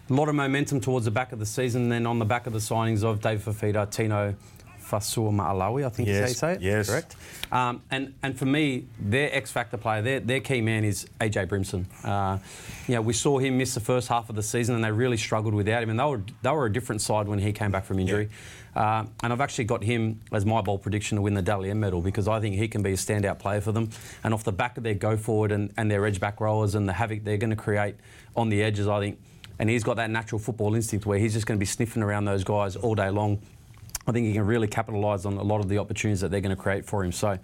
[0.10, 1.90] a lot of momentum towards the back of the season.
[1.90, 4.36] Then on the back of the signings of Dave Fifita, Tino,
[4.82, 6.62] Fa'asuamaleaui, I think Yes, is how you say it.
[6.62, 6.90] yes.
[6.90, 7.16] Correct.
[7.52, 11.48] Um, and, and for me, their X factor player, their, their key man is AJ
[11.48, 11.86] Brimson.
[12.04, 12.38] Uh,
[12.88, 15.18] you know, we saw him miss the first half of the season and they really
[15.18, 15.90] struggled without him.
[15.90, 18.30] And they were, they were a different side when he came back from injury.
[18.76, 21.80] Uh, and I've actually got him as my bold prediction to win the Dally M
[21.80, 23.90] medal because I think he can be a standout player for them.
[24.24, 26.90] And off the back of their go forward and, and their edge back rollers and
[26.90, 27.96] the havoc they're going to create
[28.36, 29.20] on the edges, I think.
[29.64, 32.26] And he's got that natural football instinct where he's just going to be sniffing around
[32.26, 33.42] those guys all day long.
[34.06, 36.54] I think he can really capitalise on a lot of the opportunities that they're going
[36.54, 37.14] to create for him.
[37.14, 37.40] So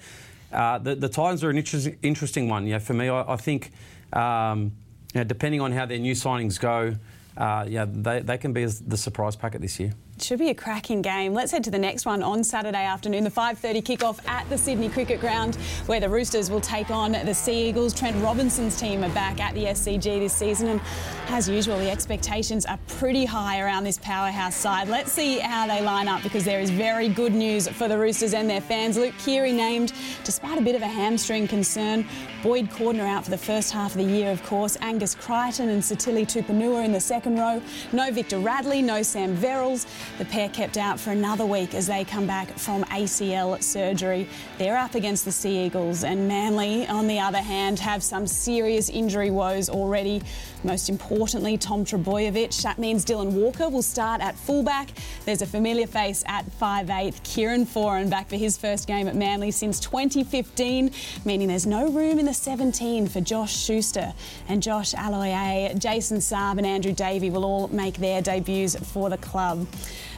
[0.51, 2.67] uh, the, the Titans are an interesting, interesting one.
[2.67, 3.71] Yeah, for me, I, I think
[4.11, 4.73] um,
[5.13, 6.93] you know, depending on how their new signings go,
[7.37, 9.93] uh, yeah, they, they can be the surprise packet this year.
[10.21, 11.33] Should be a cracking game.
[11.33, 14.89] Let's head to the next one on Saturday afternoon, the 5:30 kickoff at the Sydney
[14.89, 15.55] Cricket Ground,
[15.85, 17.93] where the Roosters will take on the Sea Eagles.
[17.93, 20.81] Trent Robinson's team are back at the SCG this season, and
[21.29, 24.89] as usual, the expectations are pretty high around this powerhouse side.
[24.89, 28.33] Let's see how they line up because there is very good news for the Roosters
[28.33, 28.97] and their fans.
[28.97, 29.93] Luke Keary named,
[30.25, 32.05] despite a bit of a hamstring concern.
[32.43, 34.77] Boyd Cordner out for the first half of the year, of course.
[34.81, 37.61] Angus Crichton and Sitili Tupouniua in the second row.
[37.93, 39.85] No Victor Radley, no Sam Verrills.
[40.17, 44.27] The pair kept out for another week as they come back from ACL surgery.
[44.57, 48.89] They're up against the Sea Eagles, and Manly, on the other hand, have some serious
[48.89, 50.21] injury woes already.
[50.63, 52.61] Most importantly, Tom Trbojevic.
[52.63, 54.89] That means Dylan Walker will start at fullback.
[55.23, 59.51] There's a familiar face at 5'8, Kieran Foran, back for his first game at Manly
[59.51, 60.91] since 2015,
[61.23, 64.13] meaning there's no room in the 17 for Josh Schuster.
[64.49, 69.17] And Josh Aloiai, Jason Saab, and Andrew Davey will all make their debuts for the
[69.17, 69.65] club.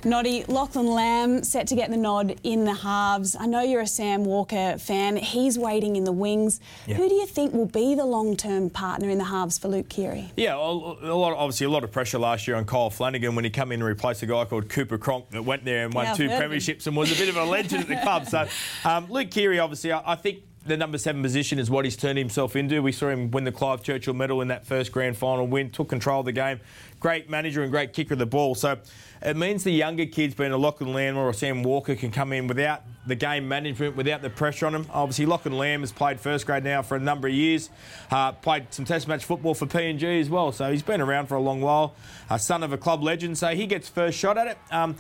[0.04, 3.36] Noddy, Lachlan Lamb set to get the nod in the halves.
[3.40, 5.16] I know you're a Sam Walker fan.
[5.18, 6.60] He's waiting in the wings.
[6.88, 6.96] Yeah.
[6.96, 10.32] Who do you think will be the long-term partner in the halves for Luke Keary?
[10.36, 13.50] Yeah, a lot, obviously a lot of pressure last year on Kyle Flanagan when he
[13.52, 16.14] came in and replaced a guy called Cooper Cronk that went there and won Yeah,
[16.14, 16.60] two heard of him.
[16.60, 18.28] premierships and was a bit of a legend at the club.
[18.28, 18.48] So
[18.90, 22.20] um, Luke Keary, obviously, I, I think the number seven position is what he's turned
[22.20, 22.82] himself into.
[22.84, 25.90] We saw him win the Clive Churchill medal in that first grand final win, took
[25.90, 26.60] control of the game.
[27.00, 28.54] Great manager and great kicker of the ball.
[28.54, 28.78] So
[29.24, 32.46] it means the younger kids, being a Lachlan Lamb or Sam Walker, can come in
[32.46, 34.86] without the game management, without the pressure on them.
[34.92, 37.72] Obviously, Lachlan Lamb has played first grade now for a number of years,
[38.12, 40.52] uh, played some test match football for PNG as well.
[40.52, 41.96] So he's been around for a long while,
[42.30, 43.36] a son of a club legend.
[43.40, 44.58] So he gets first shot at it.
[44.70, 44.96] Um,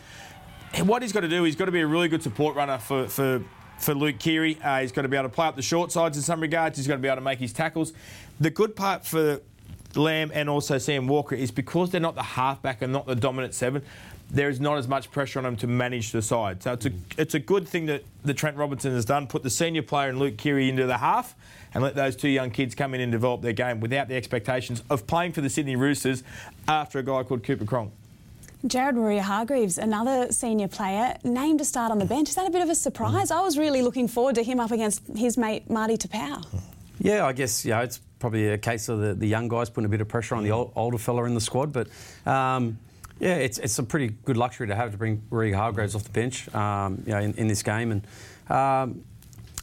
[0.86, 3.08] what he's got to do, he's got to be a really good support runner for,
[3.08, 3.43] for,
[3.82, 4.58] for Luke Keary.
[4.62, 6.78] Uh, he's got to be able to play up the short sides in some regards.
[6.78, 7.94] He's got to be able to make his tackles.
[8.39, 9.41] The good part for
[9.96, 13.54] Lamb and also Sam Walker is because they're not the halfback and not the dominant
[13.54, 13.82] seven.
[14.30, 16.63] There is not as much pressure on them to manage the side.
[16.63, 19.28] So it's a it's a good thing that, that Trent Robinson has done.
[19.28, 21.36] Put the senior player and Luke Keary into the half,
[21.74, 24.84] and let those two young kids come in and develop their game without the expectations
[24.89, 26.24] of playing for the Sydney Roosters
[26.65, 27.91] after a guy called Cooper Cronk.
[28.65, 32.30] Jared Waerea Hargreaves, another senior player, named to start on the bench.
[32.30, 33.32] Is that a bit of a surprise?
[33.32, 36.45] I was really looking forward to him up against his mate Marty Taupau.
[37.00, 39.89] Yeah, I guess yeah, it's probably a case of the, the young guys putting a
[39.89, 41.74] bit of pressure on the old, older fella in the squad.
[41.74, 41.88] But
[42.28, 42.78] um,
[43.19, 46.12] yeah, it's, it's a pretty good luxury to have to bring Waerea Hargreaves off the
[46.12, 47.91] bench, um, you know, in, in this game.
[47.91, 48.06] And
[48.56, 49.04] um,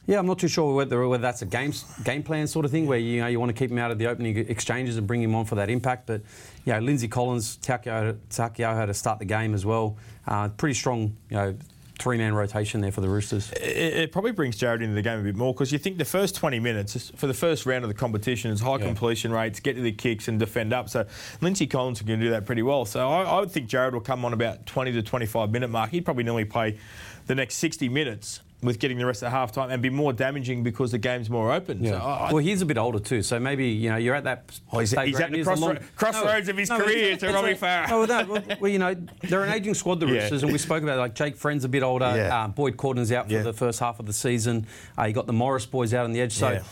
[0.08, 2.86] yeah, I'm not too sure whether, whether that's a game game plan sort of thing
[2.86, 5.22] where you know you want to keep him out of the opening exchanges and bring
[5.22, 6.06] him on for that impact.
[6.06, 6.22] But
[6.64, 9.96] yeah, Lindsay Collins, Taukeiaho to start the game as well.
[10.26, 11.54] Uh, pretty strong, you know.
[12.00, 13.50] Three man rotation there for the Roosters.
[13.54, 16.04] it, it probably brings Jared into the game a bit more because you think the
[16.04, 18.86] first 20 minutes for the first round of the competition is high Yeah.
[18.86, 20.88] completion rates, get to the kicks and defend up.
[20.88, 21.06] So
[21.40, 22.84] Lindsay Collins can do that pretty well.
[22.84, 25.90] So I, I would think Jared will come on about 20 to 25 minute mark.
[25.90, 26.78] He'd probably nearly play
[27.26, 30.64] the next 60 minutes with getting the rest of half time and be more damaging
[30.64, 31.84] because the game's more open.
[31.86, 34.24] So I, I- well, he's a bit older too, so maybe you know you're at
[34.24, 34.58] that.
[34.72, 37.32] Oh, he's- he's at the it is a crossro- crossroads of his career it's- to
[37.32, 37.88] Robbie Farah.
[37.88, 40.22] No, that, well, well, you know, they're an aging squad, the Yeah.
[40.22, 42.12] Roosters, and we spoke about it, like Jake Friend's a bit older.
[42.16, 42.36] Yeah.
[42.44, 43.42] Uh, Boyd Cordner's out for Yeah.
[43.42, 44.66] the first half of the season.
[44.98, 46.32] Uh, you got the Morris boys out on the edge.
[46.32, 46.62] So, Yeah.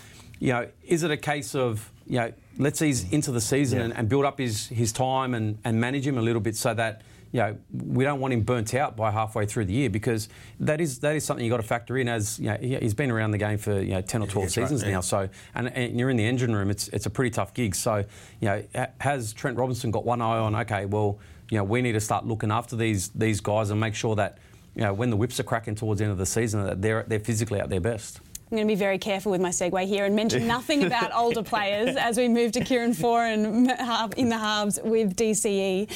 [0.41, 3.85] you know, is it a case of you know, let's ease into the season Yeah.
[3.87, 6.75] and, and build up his his time and, and manage him a little bit so
[6.75, 7.03] that.
[7.33, 10.29] You know, we don't want him burnt out by halfway through the year because
[10.61, 12.09] that is that is something you've got to factor in.
[12.09, 14.47] As you know, he- he's been around the game for you know ten or twelve
[14.47, 14.93] That's right, seasons yeah.
[14.93, 15.01] now.
[15.01, 16.71] So, and, and you're in the engine room.
[16.71, 17.75] It's it's a pretty tough gig.
[17.75, 18.05] So,
[18.41, 18.65] you know,
[19.01, 20.55] has Trent Robinson got one eye on?
[20.55, 21.19] Okay, well,
[21.51, 24.39] you know, we need to start looking after these these guys and make sure that
[24.75, 27.05] you know when the whips are cracking towards the end of the season, that they're
[27.09, 28.21] they're physically at their best.
[28.49, 31.43] I'm going to be very careful with my segue here and mention nothing about older
[31.43, 35.91] players as we move to Kieran Foran in the halves with DCE.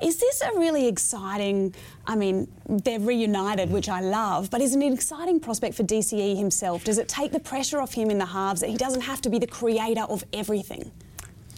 [0.00, 1.74] Is this a really exciting?
[2.06, 6.36] I mean, they're reunited, which I love, but is it an exciting prospect for DCE
[6.36, 6.84] himself?
[6.84, 9.28] Does it take the pressure off him in the halves that he doesn't have to
[9.28, 10.92] be the creator of everything?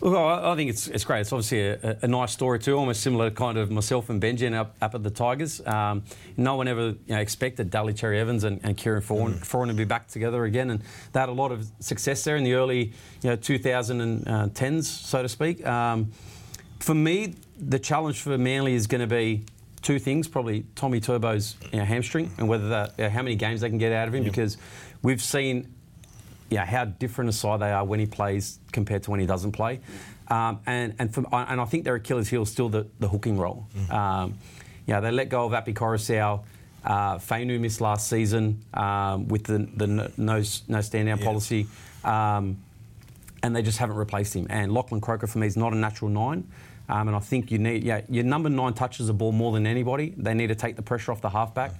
[0.00, 1.20] Look, I, I think it's, it's great.
[1.20, 4.52] It's obviously a, a, nice story too, almost similar to kind of myself and Benji
[4.54, 5.64] up, up at the Tigers.
[5.66, 6.04] Um,
[6.38, 9.66] no one ever you know, expected Daly Cherry Evans and, and Kieran Foran, mm.
[9.68, 10.82] to be back together again, and
[11.12, 15.28] they had a lot of success there in the early you know 2010s, so to
[15.28, 15.66] speak.
[15.66, 16.12] Um,
[16.78, 19.44] for me, the challenge for Manly is going to be
[19.82, 23.68] two things: probably Tommy Turbo's you know, hamstring and whether that, how many games they
[23.68, 24.30] can get out of him, yeah.
[24.30, 24.56] because
[25.02, 25.74] we've seen
[26.50, 29.52] yeah, how different a side they are when he plays compared to when he doesn't
[29.52, 29.80] play.
[30.28, 33.38] Um, and and, for, and I think their Achilles heel is still the, the hooking
[33.38, 33.66] role.
[33.76, 33.92] Mm.
[33.92, 34.38] Um,
[34.86, 36.42] yeah, they let go of Api Koroisau.
[36.84, 41.24] Uh, Fainu missed last season um, with the, the no, no stand down yeah.
[41.24, 41.66] policy.
[42.04, 42.58] Um,
[43.42, 44.46] and they just haven't replaced him.
[44.50, 46.46] And Lachlan Croker, for me, is not a natural nine.
[46.88, 49.66] Um, and I think you need, yeah, your number nine touches the ball more than
[49.66, 50.12] anybody.
[50.16, 51.72] They need to take the pressure off the halfback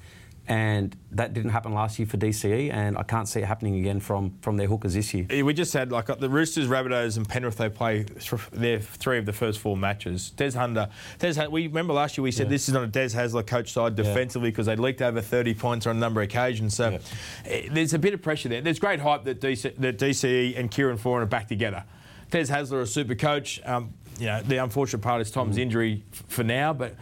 [0.51, 4.01] and that didn't happen last year for DCE, and I can't see it happening again
[4.01, 5.45] from, from their hookers this year.
[5.45, 7.57] We just had like the Roosters, Rabbitohs, and Penrith.
[7.57, 8.03] They play
[8.51, 10.31] their three of the first four matches.
[10.31, 10.89] Des Hunter,
[11.21, 12.51] Des, we remember last year we said yeah.
[12.51, 14.75] this is not a Des Hasler coach side defensively because yeah.
[14.75, 16.75] they leaked over 30 points on a number of occasions.
[16.75, 16.99] So yeah.
[17.45, 18.61] Eh, there's a bit of pressure there.
[18.61, 21.85] There's great hype that, DC, that DCE and Kieran Foran are back together.
[22.33, 23.61] Des Hasler, a super coach.
[23.65, 25.61] Um, you know, the unfortunate part is Tom's mm.
[25.61, 26.97] injury f- for now, but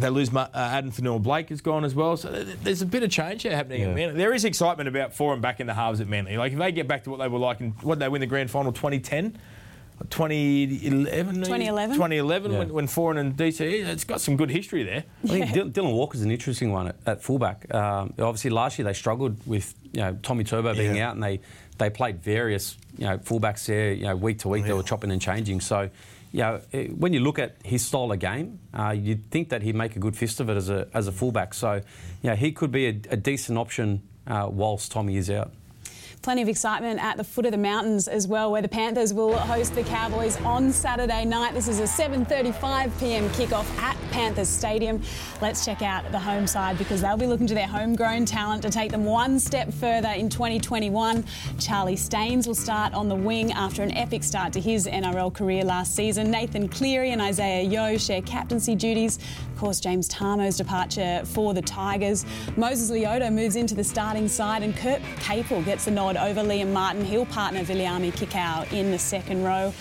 [0.00, 2.16] they lose uh, Addin Fonua-Blake has gone as well.
[2.16, 2.30] So
[2.62, 3.88] there's a bit of change here happening yeah.
[3.88, 4.14] at Manly.
[4.16, 6.36] There is excitement about Foran back in the halves at Manly.
[6.36, 8.26] Like if they get back to what they were like, and what they win the
[8.26, 9.38] grand final 2010.
[10.10, 12.58] 2011, 2011, 2011 yeah.
[12.58, 15.04] when, when Foran and DC, it's got some good history there.
[15.24, 15.62] I think yeah.
[15.62, 17.74] Dylan Walker's an interesting one at, at fullback.
[17.74, 21.08] Um, obviously, last year they struggled with you know Tommy Turbo being yeah.
[21.08, 21.40] out, and they,
[21.78, 23.94] they played various you know fullbacks there.
[23.94, 25.62] You know week to week they were chopping and changing.
[25.62, 25.88] So
[26.36, 29.62] you know, eh, when you look at his style of game, uh, you'd think that
[29.62, 31.54] he'd make a good fist of it as a, as a fullback.
[31.54, 31.80] So,
[32.20, 35.50] yeah, he could be a, a decent option uh, whilst Tommy is out.
[36.22, 39.36] Plenty of excitement at the foot of the mountains as well, where the Panthers will
[39.38, 41.54] host the Cowboys on Saturday night.
[41.54, 43.28] This is a 7:35 p.m.
[43.30, 45.00] kickoff at Panthers Stadium.
[45.40, 48.70] Let's check out the home side because they'll be looking to their homegrown talent to
[48.70, 51.24] take them one step further in 2021.
[51.60, 55.62] Charlie Staines will start on the wing after an epic start to his NRL career
[55.62, 56.30] last season.
[56.32, 59.18] Nathan Cleary and Isaah Yeo share captaincy duties.
[59.52, 62.26] Of course, James Tamou's departure for the Tigers.
[62.56, 66.72] Moses Leota moves into the starting side, and Kurt Capewell gets the nod over Liam
[66.72, 67.04] Martin.
[67.04, 69.72] He'll partner Viliame Kikau in the second row.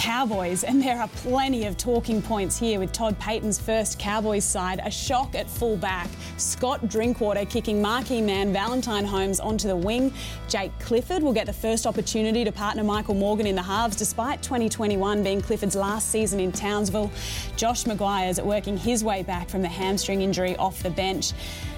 [0.00, 4.80] Cowboys, and there are plenty of talking points here with Todd Payten's first Cowboys side.
[4.82, 6.08] A shock at fullback.
[6.38, 10.10] Scott Drinkwater kicking marquee man Valentine Holmes onto the wing.
[10.48, 14.42] Jake Clifford will get the first opportunity to partner Michael Morgan in the halves, despite
[14.42, 17.12] 2021 being Clifford's last season in Townsville.
[17.56, 21.34] Josh McGuire's working his way back from the hamstring injury off the bench.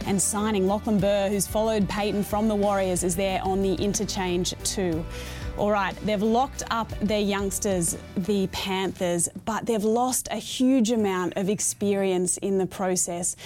[0.06, 4.54] And signing Lachlan Burr, who's followed Payten from the Warriors, is there on the interchange
[4.62, 5.04] too.
[5.58, 11.36] All right, they've locked up their youngsters, the Panthers, but they've lost a huge amount
[11.36, 13.36] of experience in the process.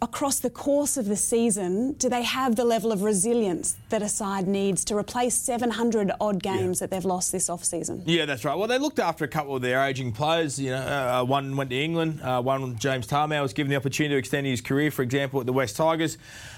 [0.00, 4.08] Across the course of the season, do they have the level of resilience that a
[4.08, 6.86] side needs to replace 700 odd games yeah.
[6.86, 8.02] that they've lost this off season?
[8.06, 8.56] Yeah, that's right.
[8.56, 10.58] Well, they looked after a couple of their ageing players.
[10.58, 14.14] You know, uh, one went to England, uh, one James Tamou was given the opportunity
[14.14, 16.16] to extend his career, for example, at the West Tigers.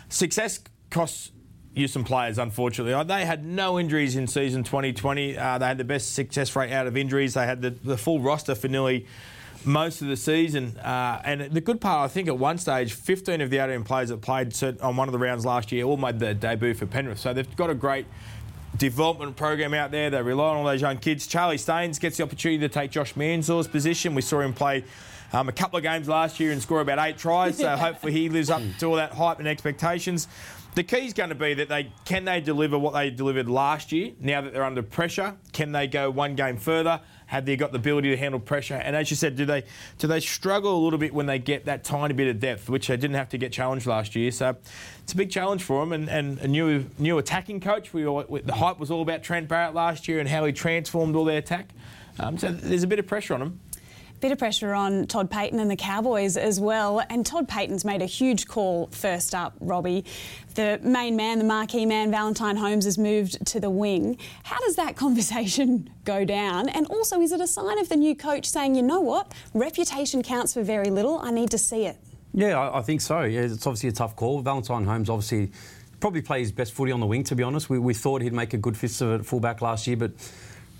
[0.08, 1.31] Success costs
[1.86, 3.02] some players, unfortunately.
[3.04, 5.36] They had no injuries in season 2020.
[5.36, 7.34] Uh, they had the best success rate out of injuries.
[7.34, 9.06] They had the, the full roster for nearly
[9.64, 10.76] most of the season.
[10.78, 14.08] Uh, and the good part, I think, at one stage, 15 of the 18 players
[14.10, 17.18] that played on one of the rounds last year all made their debut for Penrith.
[17.18, 18.06] So they've got a great
[18.76, 20.10] development program out there.
[20.10, 21.26] They rely on all those young kids.
[21.26, 24.14] Charlie Staines gets the opportunity to take Josh Mansour's position.
[24.14, 24.84] We saw him play
[25.32, 27.58] um, a couple of games last year and score about eight tries.
[27.58, 30.28] So hopefully he lives up to all that hype and expectations.
[30.74, 33.92] The key is going to be that they can they deliver what they delivered last
[33.92, 34.12] year.
[34.18, 37.00] Now that they're under pressure, can they go one game further?
[37.26, 38.76] Have they got the ability to handle pressure?
[38.76, 39.64] And as you said, do they
[39.98, 42.86] do they struggle a little bit when they get that tiny bit of depth, which
[42.86, 44.30] they didn't have to get challenged last year?
[44.30, 44.56] So
[45.02, 45.92] it's a big challenge for them.
[45.92, 47.92] And, and a new new attacking coach.
[47.92, 51.16] We, we the hype was all about Trent Barrett last year and how he transformed
[51.16, 51.68] all their attack.
[52.18, 53.60] Um, so there's a bit of pressure on them
[54.22, 57.02] bit of pressure on Todd Payten and the Cowboys as well.
[57.10, 60.04] And Todd Payten's made a huge call first up, Robbie.
[60.54, 64.16] The main man, the marquee man, Valentine Holmes, has moved to the wing.
[64.44, 66.68] How does that conversation go down?
[66.68, 70.22] And also, is it a sign of the new coach saying, you know what, reputation
[70.22, 71.96] counts for very little, I need to see it?
[72.32, 73.22] Yeah, I, I think so.
[73.22, 74.40] Yeah, it's obviously a tough call.
[74.40, 75.50] Valentine Holmes obviously
[75.98, 77.68] probably plays his best footy on the wing, to be honest.
[77.68, 80.12] We, we thought he'd make a good fist of it at fullback last year, but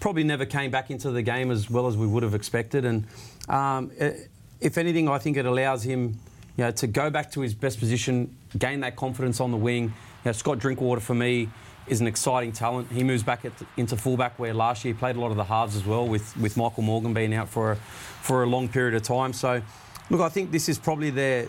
[0.02, 2.84] probably never came back into the game as well as we would have expected.
[2.84, 3.06] And
[3.49, 3.90] um,
[4.61, 6.18] if anything, I think it allows him
[6.57, 9.84] you know, to go back to his best position, gain that confidence on the wing.
[9.84, 9.93] You
[10.26, 11.49] know, Scott Drinkwater for me,
[11.86, 12.90] is an exciting talent.
[12.93, 15.45] He moves back at, into fullback where last year he played a lot of the
[15.45, 18.95] halves as well, with, with Michael Morgan being out for a, for a long period
[18.95, 19.32] of time.
[19.32, 19.61] So,
[20.11, 21.49] look, I think this is probably their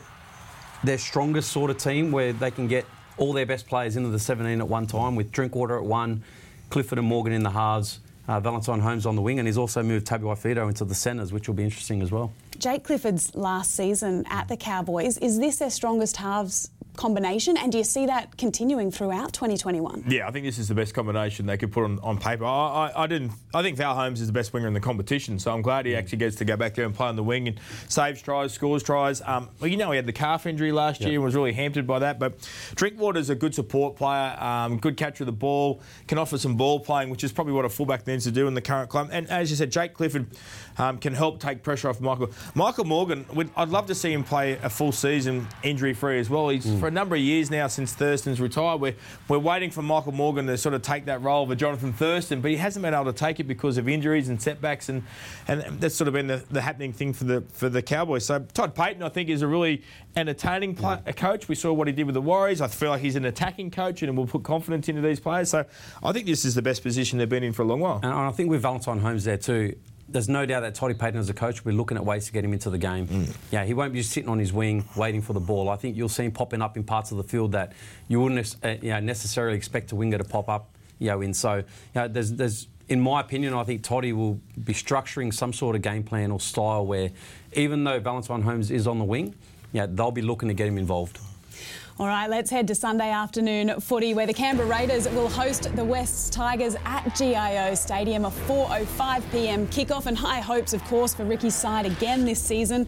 [0.83, 2.85] their strongest sort of team where they can get
[3.17, 6.23] all their best players into the 17 at one time with Drinkwater at one,
[6.69, 7.99] Clifford and Morgan in the halves.
[8.27, 11.47] Uh, Valentine Holmes on the wing, and he's also moved Tabuai into the centres, which
[11.47, 12.31] will be interesting as well.
[12.57, 17.77] Jake Clifford's last season at the Cowboys, is this their strongest halves combination, and do
[17.77, 20.05] you see that continuing throughout 2021?
[20.07, 22.45] Yeah, I think this is the best combination they could put on, on paper.
[22.45, 23.31] I, I, I, didn't.
[23.53, 25.95] I think Val Holmes is the best winger in the competition, so I'm glad he
[25.95, 28.83] actually gets to go back there and play on the wing and saves tries, scores
[28.83, 29.21] tries.
[29.21, 31.09] Um, well, you know, he had the calf injury last yep.
[31.09, 32.19] year and was really hampered by that.
[32.19, 36.55] But Drinkwater's a good support player, um, good catcher of the ball, can offer some
[36.55, 39.09] ball playing, which is probably what a fullback needs to do in the current club.
[39.11, 40.27] And as you said, Jake Clifford
[40.77, 42.31] um, can help take pressure off Michael.
[42.55, 43.25] Michael Morgan,
[43.55, 46.49] I'd love to see him play a full season injury free as well.
[46.49, 46.79] He's mm.
[46.83, 48.81] For a number of years now since Thurston's retired.
[48.81, 48.95] We're,
[49.29, 52.51] we're waiting for Michael Morgan to sort of take that role of Jonathan Thurston, but
[52.51, 55.03] he hasn't been able to take it because of injuries and setbacks, and,
[55.47, 58.25] and that's sort of been the, the happening thing for the for the Cowboys.
[58.25, 59.81] So Todd Payten, I think, is a really
[60.17, 61.13] entertaining play, yeah.
[61.13, 61.47] coach.
[61.47, 62.59] We saw what he did with the Warriors.
[62.59, 65.51] I feel like he's an attacking coach and will put confidence into these players.
[65.51, 65.63] So
[66.03, 68.01] I think this is the best position they've been in for a long while.
[68.03, 69.77] And I think with Valentine Holmes there too,
[70.13, 72.31] there's no doubt that Toddy Payten as a coach will be looking at ways to
[72.31, 73.07] get him into the game.
[73.07, 73.35] Mm.
[73.51, 75.69] Yeah, he won't be just sitting on his wing waiting for the ball.
[75.69, 77.73] I think you'll see him popping up in parts of the field that
[78.07, 81.33] you wouldn't uh, you know, necessarily expect a winger to pop up you know, in.
[81.33, 81.63] So you
[81.95, 85.81] know, there's, there's, in my opinion, I think Toddy will be structuring some sort of
[85.81, 87.09] game plan or style where
[87.53, 89.35] even though Valentine Holmes is on the wing,
[89.71, 91.19] yeah, they'll be looking to get him involved.
[91.99, 95.85] All right, let's head to Sunday afternoon footy where the Canberra Raiders will host the
[95.85, 98.25] Wests Tigers at GIO Stadium.
[98.25, 102.87] A 4.05pm kickoff and high hopes, of course, for Ricky's side again this season.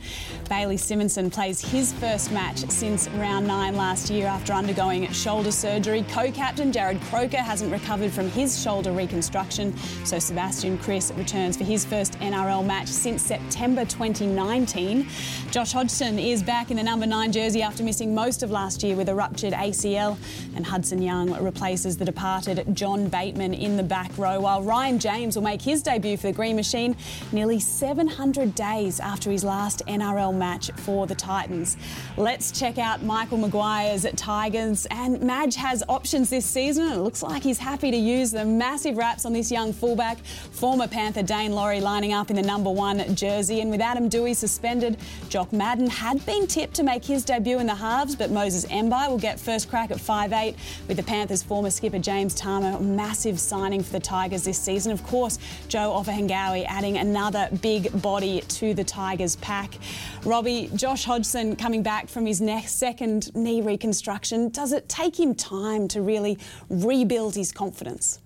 [0.50, 6.04] Bailey Simonsson plays his first match since round nine last year after undergoing shoulder surgery.
[6.10, 11.86] Co-captain Jarrod Croker hasn't recovered from his shoulder reconstruction, so Sebastian Kris returns for his
[11.86, 15.08] first NRL match since September 2019.
[15.52, 18.95] Josh Hodgson is back in the number nine jersey after missing most of last year
[18.96, 20.18] with a ruptured ACL,
[20.56, 25.36] and Hudson Young replaces the departed John Bateman in the back row, while Ryan James
[25.36, 26.96] will make his debut for the Green Machine
[27.32, 31.78] nearly 700 days after his last NRL match for the Titans.
[32.18, 37.44] Let's check out Michael Maguire's Tigers, and Madge has options this season, it looks like
[37.44, 38.58] he's happy to use them.
[38.58, 40.18] Massive raps on this young fullback,
[40.52, 44.36] former Panther Daine Laurie lining up in the number one jersey, and with Adam Doueihi
[44.36, 44.98] suspended,
[45.30, 48.85] Jock Madden had been tipped to make his debut in the halves, but Moses M
[48.90, 50.56] Will get first crack at 5'8
[50.88, 52.82] with the Panthers' former skipper James Tamou.
[52.82, 54.92] Massive signing for the Tigers this season.
[54.92, 59.76] Of course, Joe Ofahengaue adding another big body to the Tigers pack.
[60.24, 64.50] Robbie, Josh Hodgson coming back from his next second knee reconstruction.
[64.50, 66.38] Does it take him time to really
[66.70, 68.20] rebuild his confidence?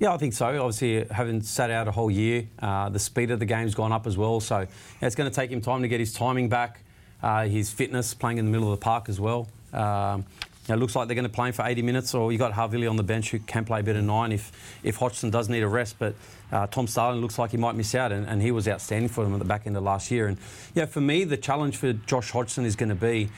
[0.00, 0.46] Yeah, I think so.
[0.46, 4.06] Obviously, having sat out a whole year, uh, the speed of the game's gone up
[4.06, 4.40] as well.
[4.40, 4.66] So yeah,
[5.02, 6.80] it's going to take him time to get his timing back,
[7.22, 9.46] uh, his fitness, playing in the middle of the park as well.
[9.72, 10.24] Um,
[10.68, 12.88] it looks like they're going to play him for 80 minutes, or you got Havili
[12.88, 14.52] on the bench who can play of nine if
[14.82, 15.96] if Hodgson does need a rest.
[15.98, 16.14] But
[16.52, 19.24] uh, Tom Starling looks like he might miss out, and, and, he was outstanding for
[19.24, 20.28] them at the back end of last year.
[20.28, 20.38] And
[20.74, 23.30] yeah, for me, the challenge for Josh Hodgson is going to be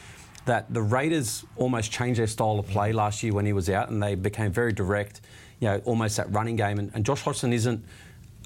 [0.44, 3.90] that the Raiders almost changed their style of play last year when he was out,
[3.90, 5.20] and they became very direct.
[5.60, 6.78] You know, almost that running game.
[6.78, 7.84] And, and Josh Hodgson isn't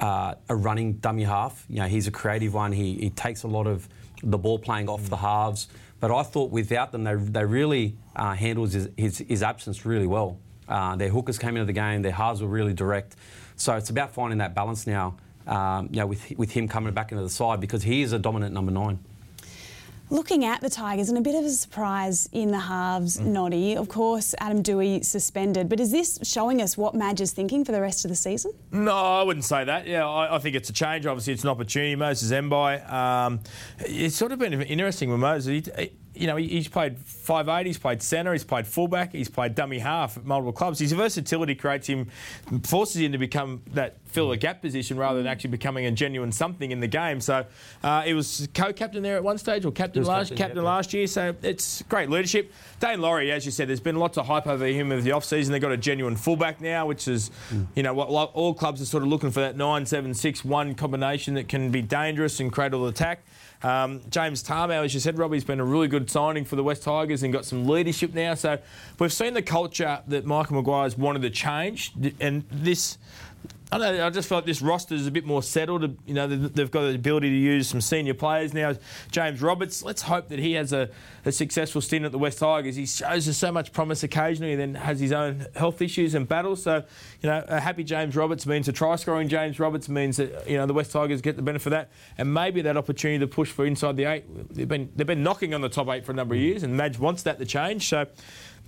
[0.01, 1.64] uh, a running dummy half.
[1.68, 2.72] You know, he's a creative one.
[2.72, 3.89] He, he takes a lot of
[4.22, 5.68] the ball playing off the halves.
[6.01, 10.07] But I thought without them, they, they really uh, handled his, his, his, absence really
[10.07, 10.39] well.
[10.69, 13.17] Uh, their hookers came into the game, their halves were really direct.
[13.57, 15.17] So it's about finding that balance now,
[15.47, 18.19] um, you know, with, with him coming back into the side because he is a
[18.19, 18.99] dominant number nine.
[20.09, 23.27] Looking at the Tigers, and a bit of a surprise in the halves, mm.
[23.27, 23.77] Noddy.
[23.77, 27.73] Of course, Adam Doueihi suspended, but is this showing us what Madge is thinking for
[27.73, 28.53] the rest of the season?
[28.71, 29.89] No, I wouldn't say that.
[29.89, 31.07] Yeah, I, I think it's a change.
[31.07, 31.97] Obviously, it's an opportunity.
[31.97, 32.93] Moses Mbye.
[32.93, 33.41] Um,
[33.81, 35.67] it's sort of been interesting with Moses.
[35.67, 39.79] He, you know, he's played 5'8", he's played centre, he's played fullback, he's played dummy
[39.79, 40.79] half at multiple clubs.
[40.79, 42.09] His versatility creates him,
[42.63, 46.33] forces him to become that fill a gap position rather than actually becoming a genuine
[46.33, 47.21] something in the game.
[47.21, 47.45] So
[47.83, 51.07] uh, he was co-captain there at one stage, or captain last captain, captain last year.
[51.07, 52.51] So it's great leadership.
[52.81, 55.53] Daine Laurie, as you said, there's been lots of hype over him of the off-season.
[55.53, 57.67] They've got a genuine fullback now, which is, mm.
[57.77, 61.71] you know, what all clubs are sort of looking for that 9-7-6-1 combination that can
[61.71, 63.23] be dangerous and cradle attack.
[63.62, 66.83] Um, James Tamou, as you said, Robbie's been a really good signing for the West
[66.83, 68.35] Tigers and got some leadership now.
[68.35, 68.59] So
[68.99, 72.99] we've seen the culture that Michael Maguire's wanted to change, and this
[73.73, 75.83] I don't know, I just felt this roster is a bit more settled.
[76.07, 78.75] You know, they've got the ability to use some senior players now.
[79.11, 80.89] James Roberts, let's hope that he has a,
[81.25, 82.77] a successful stint at the West Tigers.
[82.77, 86.63] He shows us so much promise occasionally, then has his own health issues and battles.
[86.63, 86.85] So,
[87.21, 90.57] you know, a happy James Roberts means a try scoring James Roberts means that you
[90.57, 93.51] know the West Tigers get the benefit of that, and maybe that opportunity to push
[93.51, 94.55] for inside the eight.
[94.55, 96.77] They've been they've been knocking on the top eight for a number of years, and
[96.77, 97.89] Madge wants that to change.
[97.89, 98.03] So,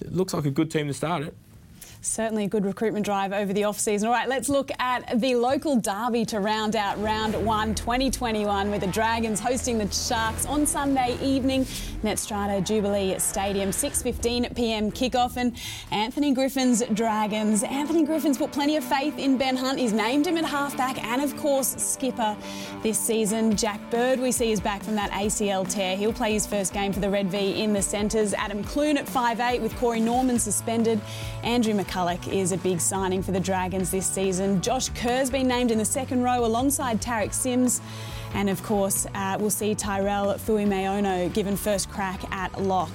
[0.00, 1.36] it looks like a good team to start it.
[2.00, 4.06] Certainly a good recruitment drive over the off-season.
[4.06, 8.82] All right, let's look at the local derby to round out round one 2021 with
[8.82, 11.64] the Dragons hosting the Sharks on Sunday evening.
[12.04, 15.36] Netstrata Jubilee Stadium, 6.15pm kickoff.
[15.36, 15.56] And
[15.90, 17.64] Anthony Griffin's Dragons.
[17.64, 19.78] Anthony Griffin's put plenty of faith in Ben Hunt.
[19.78, 22.36] He's named him at halfback and, of course, skipper
[22.82, 23.56] this season.
[23.56, 25.96] Jack Bird, we see, is back from that ACL tear.
[25.96, 28.34] He'll play his first game for the Red V in the centres.
[28.34, 31.00] Adam Clune at 5'8 with Corey Norman suspended.
[31.42, 34.60] Andrew McCullough is a big signing for the Dragons this season.
[34.60, 37.80] Josh Kerr's been named in the second row alongside Tariq Sims.
[38.34, 42.90] And of course, uh, we'll see Tyrell Fuimaono given first crack at lock.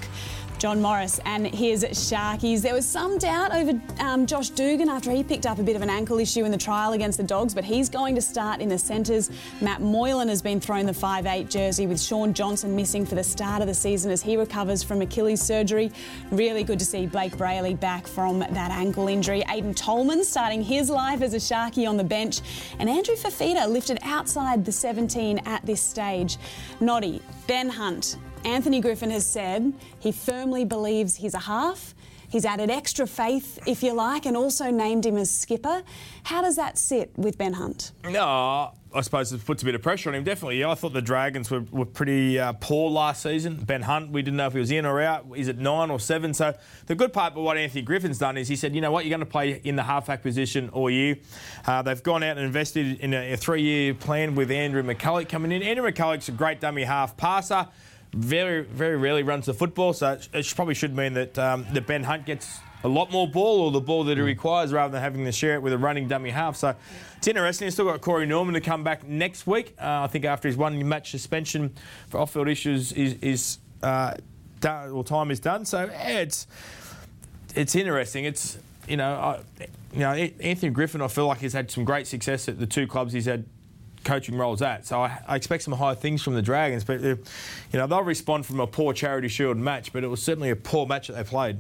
[0.64, 2.62] John Morris and his Sharkies.
[2.62, 5.82] There was some doubt over um, Josh Dugan after he picked up a bit of
[5.82, 8.70] an ankle issue in the trial against the Dogs, but he's going to start in
[8.70, 9.30] the centres.
[9.60, 13.62] Matt Moylan has been thrown the 5'8 jersey with Shaun Johnson missing for the start
[13.62, 15.92] of the season as he recovers from Achilles surgery.
[16.32, 19.44] Really good to see Blake Brailey back from that ankle injury.
[19.50, 22.40] Aiden Tolman starting his life as a Sharky on the bench,
[22.80, 26.38] and Andrew Fifita lifted outside the 17 at this stage.
[26.80, 28.16] Noddy, Ben Hunt,
[28.46, 31.94] Anthony Griffin has said he firmly believes he's a half.
[32.30, 35.84] He's added extra faith, if you like, and also named him as skipper.
[36.24, 37.92] How does that sit with Ben Hunt?
[38.10, 40.24] No, I suppose it puts a bit of pressure on him.
[40.24, 40.72] Definitely, yeah.
[40.72, 43.58] I thought the Dragons were, were pretty uh, poor last season.
[43.58, 45.28] Ben Hunt, we didn't know if he was in or out.
[45.36, 46.34] Is it nine or seven?
[46.34, 46.56] So
[46.88, 49.16] the good part about what Anthony Griffin's done is he said, you know what, you're
[49.16, 51.18] going to play in the halfback position all year.
[51.68, 55.52] Uh, they've gone out and invested in a, a three-year plan with Andrew McCullough coming
[55.52, 55.62] in.
[55.62, 57.68] Andrew McCullough's a great dummy half passer
[58.14, 62.04] very, very rarely runs the football, so it probably should mean that, um, that Ben
[62.04, 65.26] Hunt gets a lot more ball or the ball that he requires rather than having
[65.26, 66.56] to share it with a running dummy half.
[66.56, 66.76] So
[67.18, 67.68] it's interesting.
[67.68, 69.74] He's still got Corey Norman to come back next week.
[69.80, 71.74] Uh, I think after his one match suspension
[72.10, 74.16] for off field issues is, is uh,
[74.60, 75.66] done, or time is done.
[75.66, 76.48] So yeah, it's
[77.56, 78.26] it's interesting.
[78.26, 78.58] It's
[78.88, 79.40] you know, I,
[79.94, 81.02] you know Anthony Griffin.
[81.02, 83.46] I feel like he's had some great success at the two clubs he's had
[84.04, 84.86] coaching roles at.
[84.86, 87.18] So I, I, expect some high things from the Dragons, but uh, you
[87.74, 90.86] know they'll respond from a poor Charity Shield match, but it was certainly a poor
[90.86, 91.58] match that they played.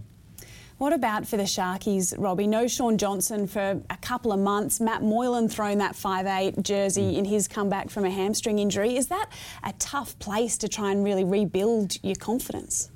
[0.77, 2.47] What about for the Sharkies, Robbie?
[2.47, 4.81] No Shaun Johnson for a couple of months.
[4.81, 7.17] Matt Moylan thrown that 5'8 jersey mm.
[7.19, 8.97] in his comeback from a hamstring injury.
[8.97, 9.29] Is that
[9.63, 12.91] a tough place to try and really rebuild your confidence?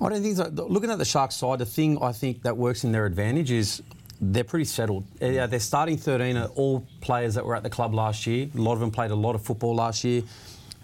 [0.00, 0.48] I don't think so.
[0.48, 3.82] Looking at the Sharks side, the thing I think that works in their advantage is
[4.22, 5.04] they're pretty settled.
[5.20, 8.48] Uh, their starting 13 are all players that were at the club last year.
[8.54, 10.22] A lot of them played a lot of football last year.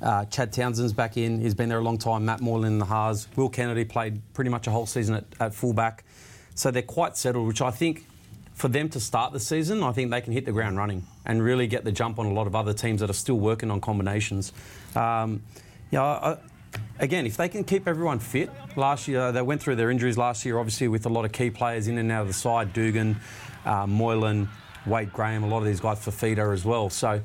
[0.02, 1.40] Uh, Chad Townsend's back in.
[1.40, 2.24] He's been there a long time.
[2.24, 3.28] Matt Moylan in the Haas.
[3.36, 6.04] Will Kennedy played pretty much a whole season at, at fullback.
[6.56, 8.06] So they're quite settled, which I think
[8.54, 11.40] for them to start the season, I think they can hit the ground running and
[11.40, 13.80] really get the jump on a lot of other teams that are still working on
[13.80, 14.52] combinations.
[14.96, 15.42] Um,
[15.92, 16.36] yeah,
[16.98, 20.44] again, if they can keep everyone fit, last year they went through their injuries last
[20.44, 23.16] year, obviously with a lot of key players in and out of the side, Dugan,
[23.64, 24.48] uh, Moylan,
[24.86, 26.90] Wade Graham, a lot of these guys for feeder as well.
[26.90, 27.20] So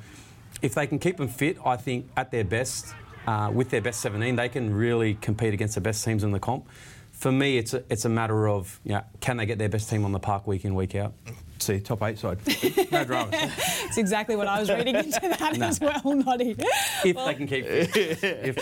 [0.61, 2.93] if they can keep them fit, I think at their best,
[3.27, 6.39] uh, with their best 17, they can really compete against the best teams in the
[6.39, 6.67] comp.
[7.11, 9.89] For me, it's a, it's a matter of you know, can they get their best
[9.89, 11.13] team on the park week in, week out?
[11.63, 12.39] See, top eight side.
[12.91, 13.33] No dramas.
[13.85, 15.65] It's exactly what I was reading into that no.
[15.65, 16.55] as well, Noddy.
[17.03, 18.57] If well, they can keep it.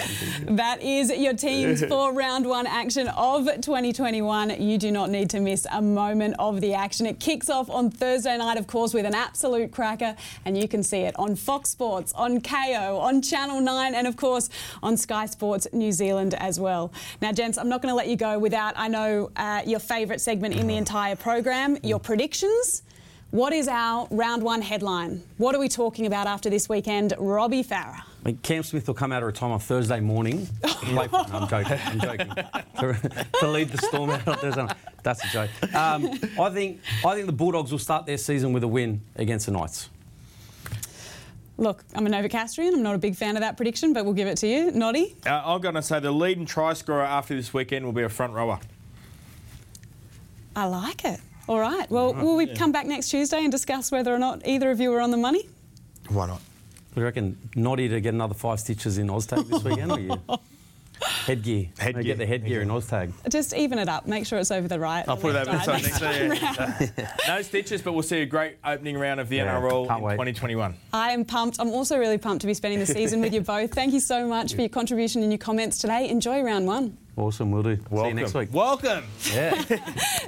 [0.56, 4.62] That is your teams for round one action of 2021.
[4.62, 7.06] You do not need to miss a moment of the action.
[7.06, 10.84] It kicks off on Thursday night, of course, with an absolute cracker, and you can
[10.84, 14.50] see it on Fox Sports, on Kayo, on Channel 9, and of course
[14.84, 16.94] on Sky Sports New Zealand as well.
[17.22, 20.22] Now, gents, I'm not going to let you go without, I know, uh, your favourite
[20.22, 22.84] segment in the entire program, your predictions.
[23.32, 25.24] What is our round one headline?
[25.38, 27.14] What are we talking about after this weekend?
[27.18, 28.02] Robbie Farah.
[28.02, 30.50] I mean, Cam Smith will come out of retirement on Thursday morning.
[30.92, 31.80] no, I'm joking.
[31.86, 32.28] I'm joking.
[32.28, 34.68] to, to, lead the storm out on Thursday.
[35.02, 35.50] That's a joke.
[35.74, 39.46] Um, I think I think the Bulldogs will start their season with a win against
[39.46, 39.90] the Knights.
[41.58, 42.74] Look, I'm a Novocastrian.
[42.74, 44.72] I'm not a big fan of that prediction, but we'll give it to you.
[44.72, 45.16] Noddy?
[45.26, 48.10] Uh, I'm going to say the leading try scorer after this weekend will be a
[48.10, 48.60] front rower.
[50.54, 51.22] I like it.
[51.48, 51.90] All right.
[51.90, 52.56] Well, right, will we yeah.
[52.56, 55.18] come back next Tuesday and discuss whether or not either of you are on the
[55.18, 55.48] money?
[56.10, 56.42] Why not?
[56.94, 59.92] Do you reckon Noddy to get another five stitches in Oztag this weekend?
[59.92, 60.18] or you?
[61.26, 61.70] Headgear.
[61.80, 62.04] Headgear.
[62.04, 63.12] Get the headgear in Oztag.
[63.30, 64.06] Just even it up.
[64.08, 65.04] Make sure it's over the right.
[65.08, 67.08] I'll the put it left over the side side next to you.
[67.28, 70.14] No stitches, but we'll see a great opening round of the Yeah, NRL in wait.
[70.14, 70.76] 2021.
[70.94, 71.60] I am pumped.
[71.60, 73.74] I'm also really pumped to be spending the season with you both.
[73.74, 76.10] Thank you so much for your contribution and your comments today.
[76.10, 76.98] Enjoy round one.
[77.18, 77.76] Awesome, we'll do.
[77.76, 78.50] See you next week.
[78.54, 79.04] Welcome.
[79.34, 79.64] Yeah.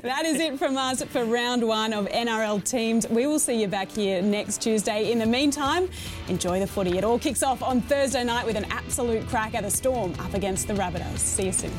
[0.03, 3.07] That is it from us for round one of NRL teams.
[3.07, 5.13] We will see you back here next Tuesday.
[5.13, 5.89] In the meantime,
[6.27, 6.97] enjoy the footy.
[6.97, 10.33] It all kicks off on Thursday night with an absolute crack at the Storm up
[10.33, 11.19] against the Rabbitohs.
[11.19, 11.71] See you soon.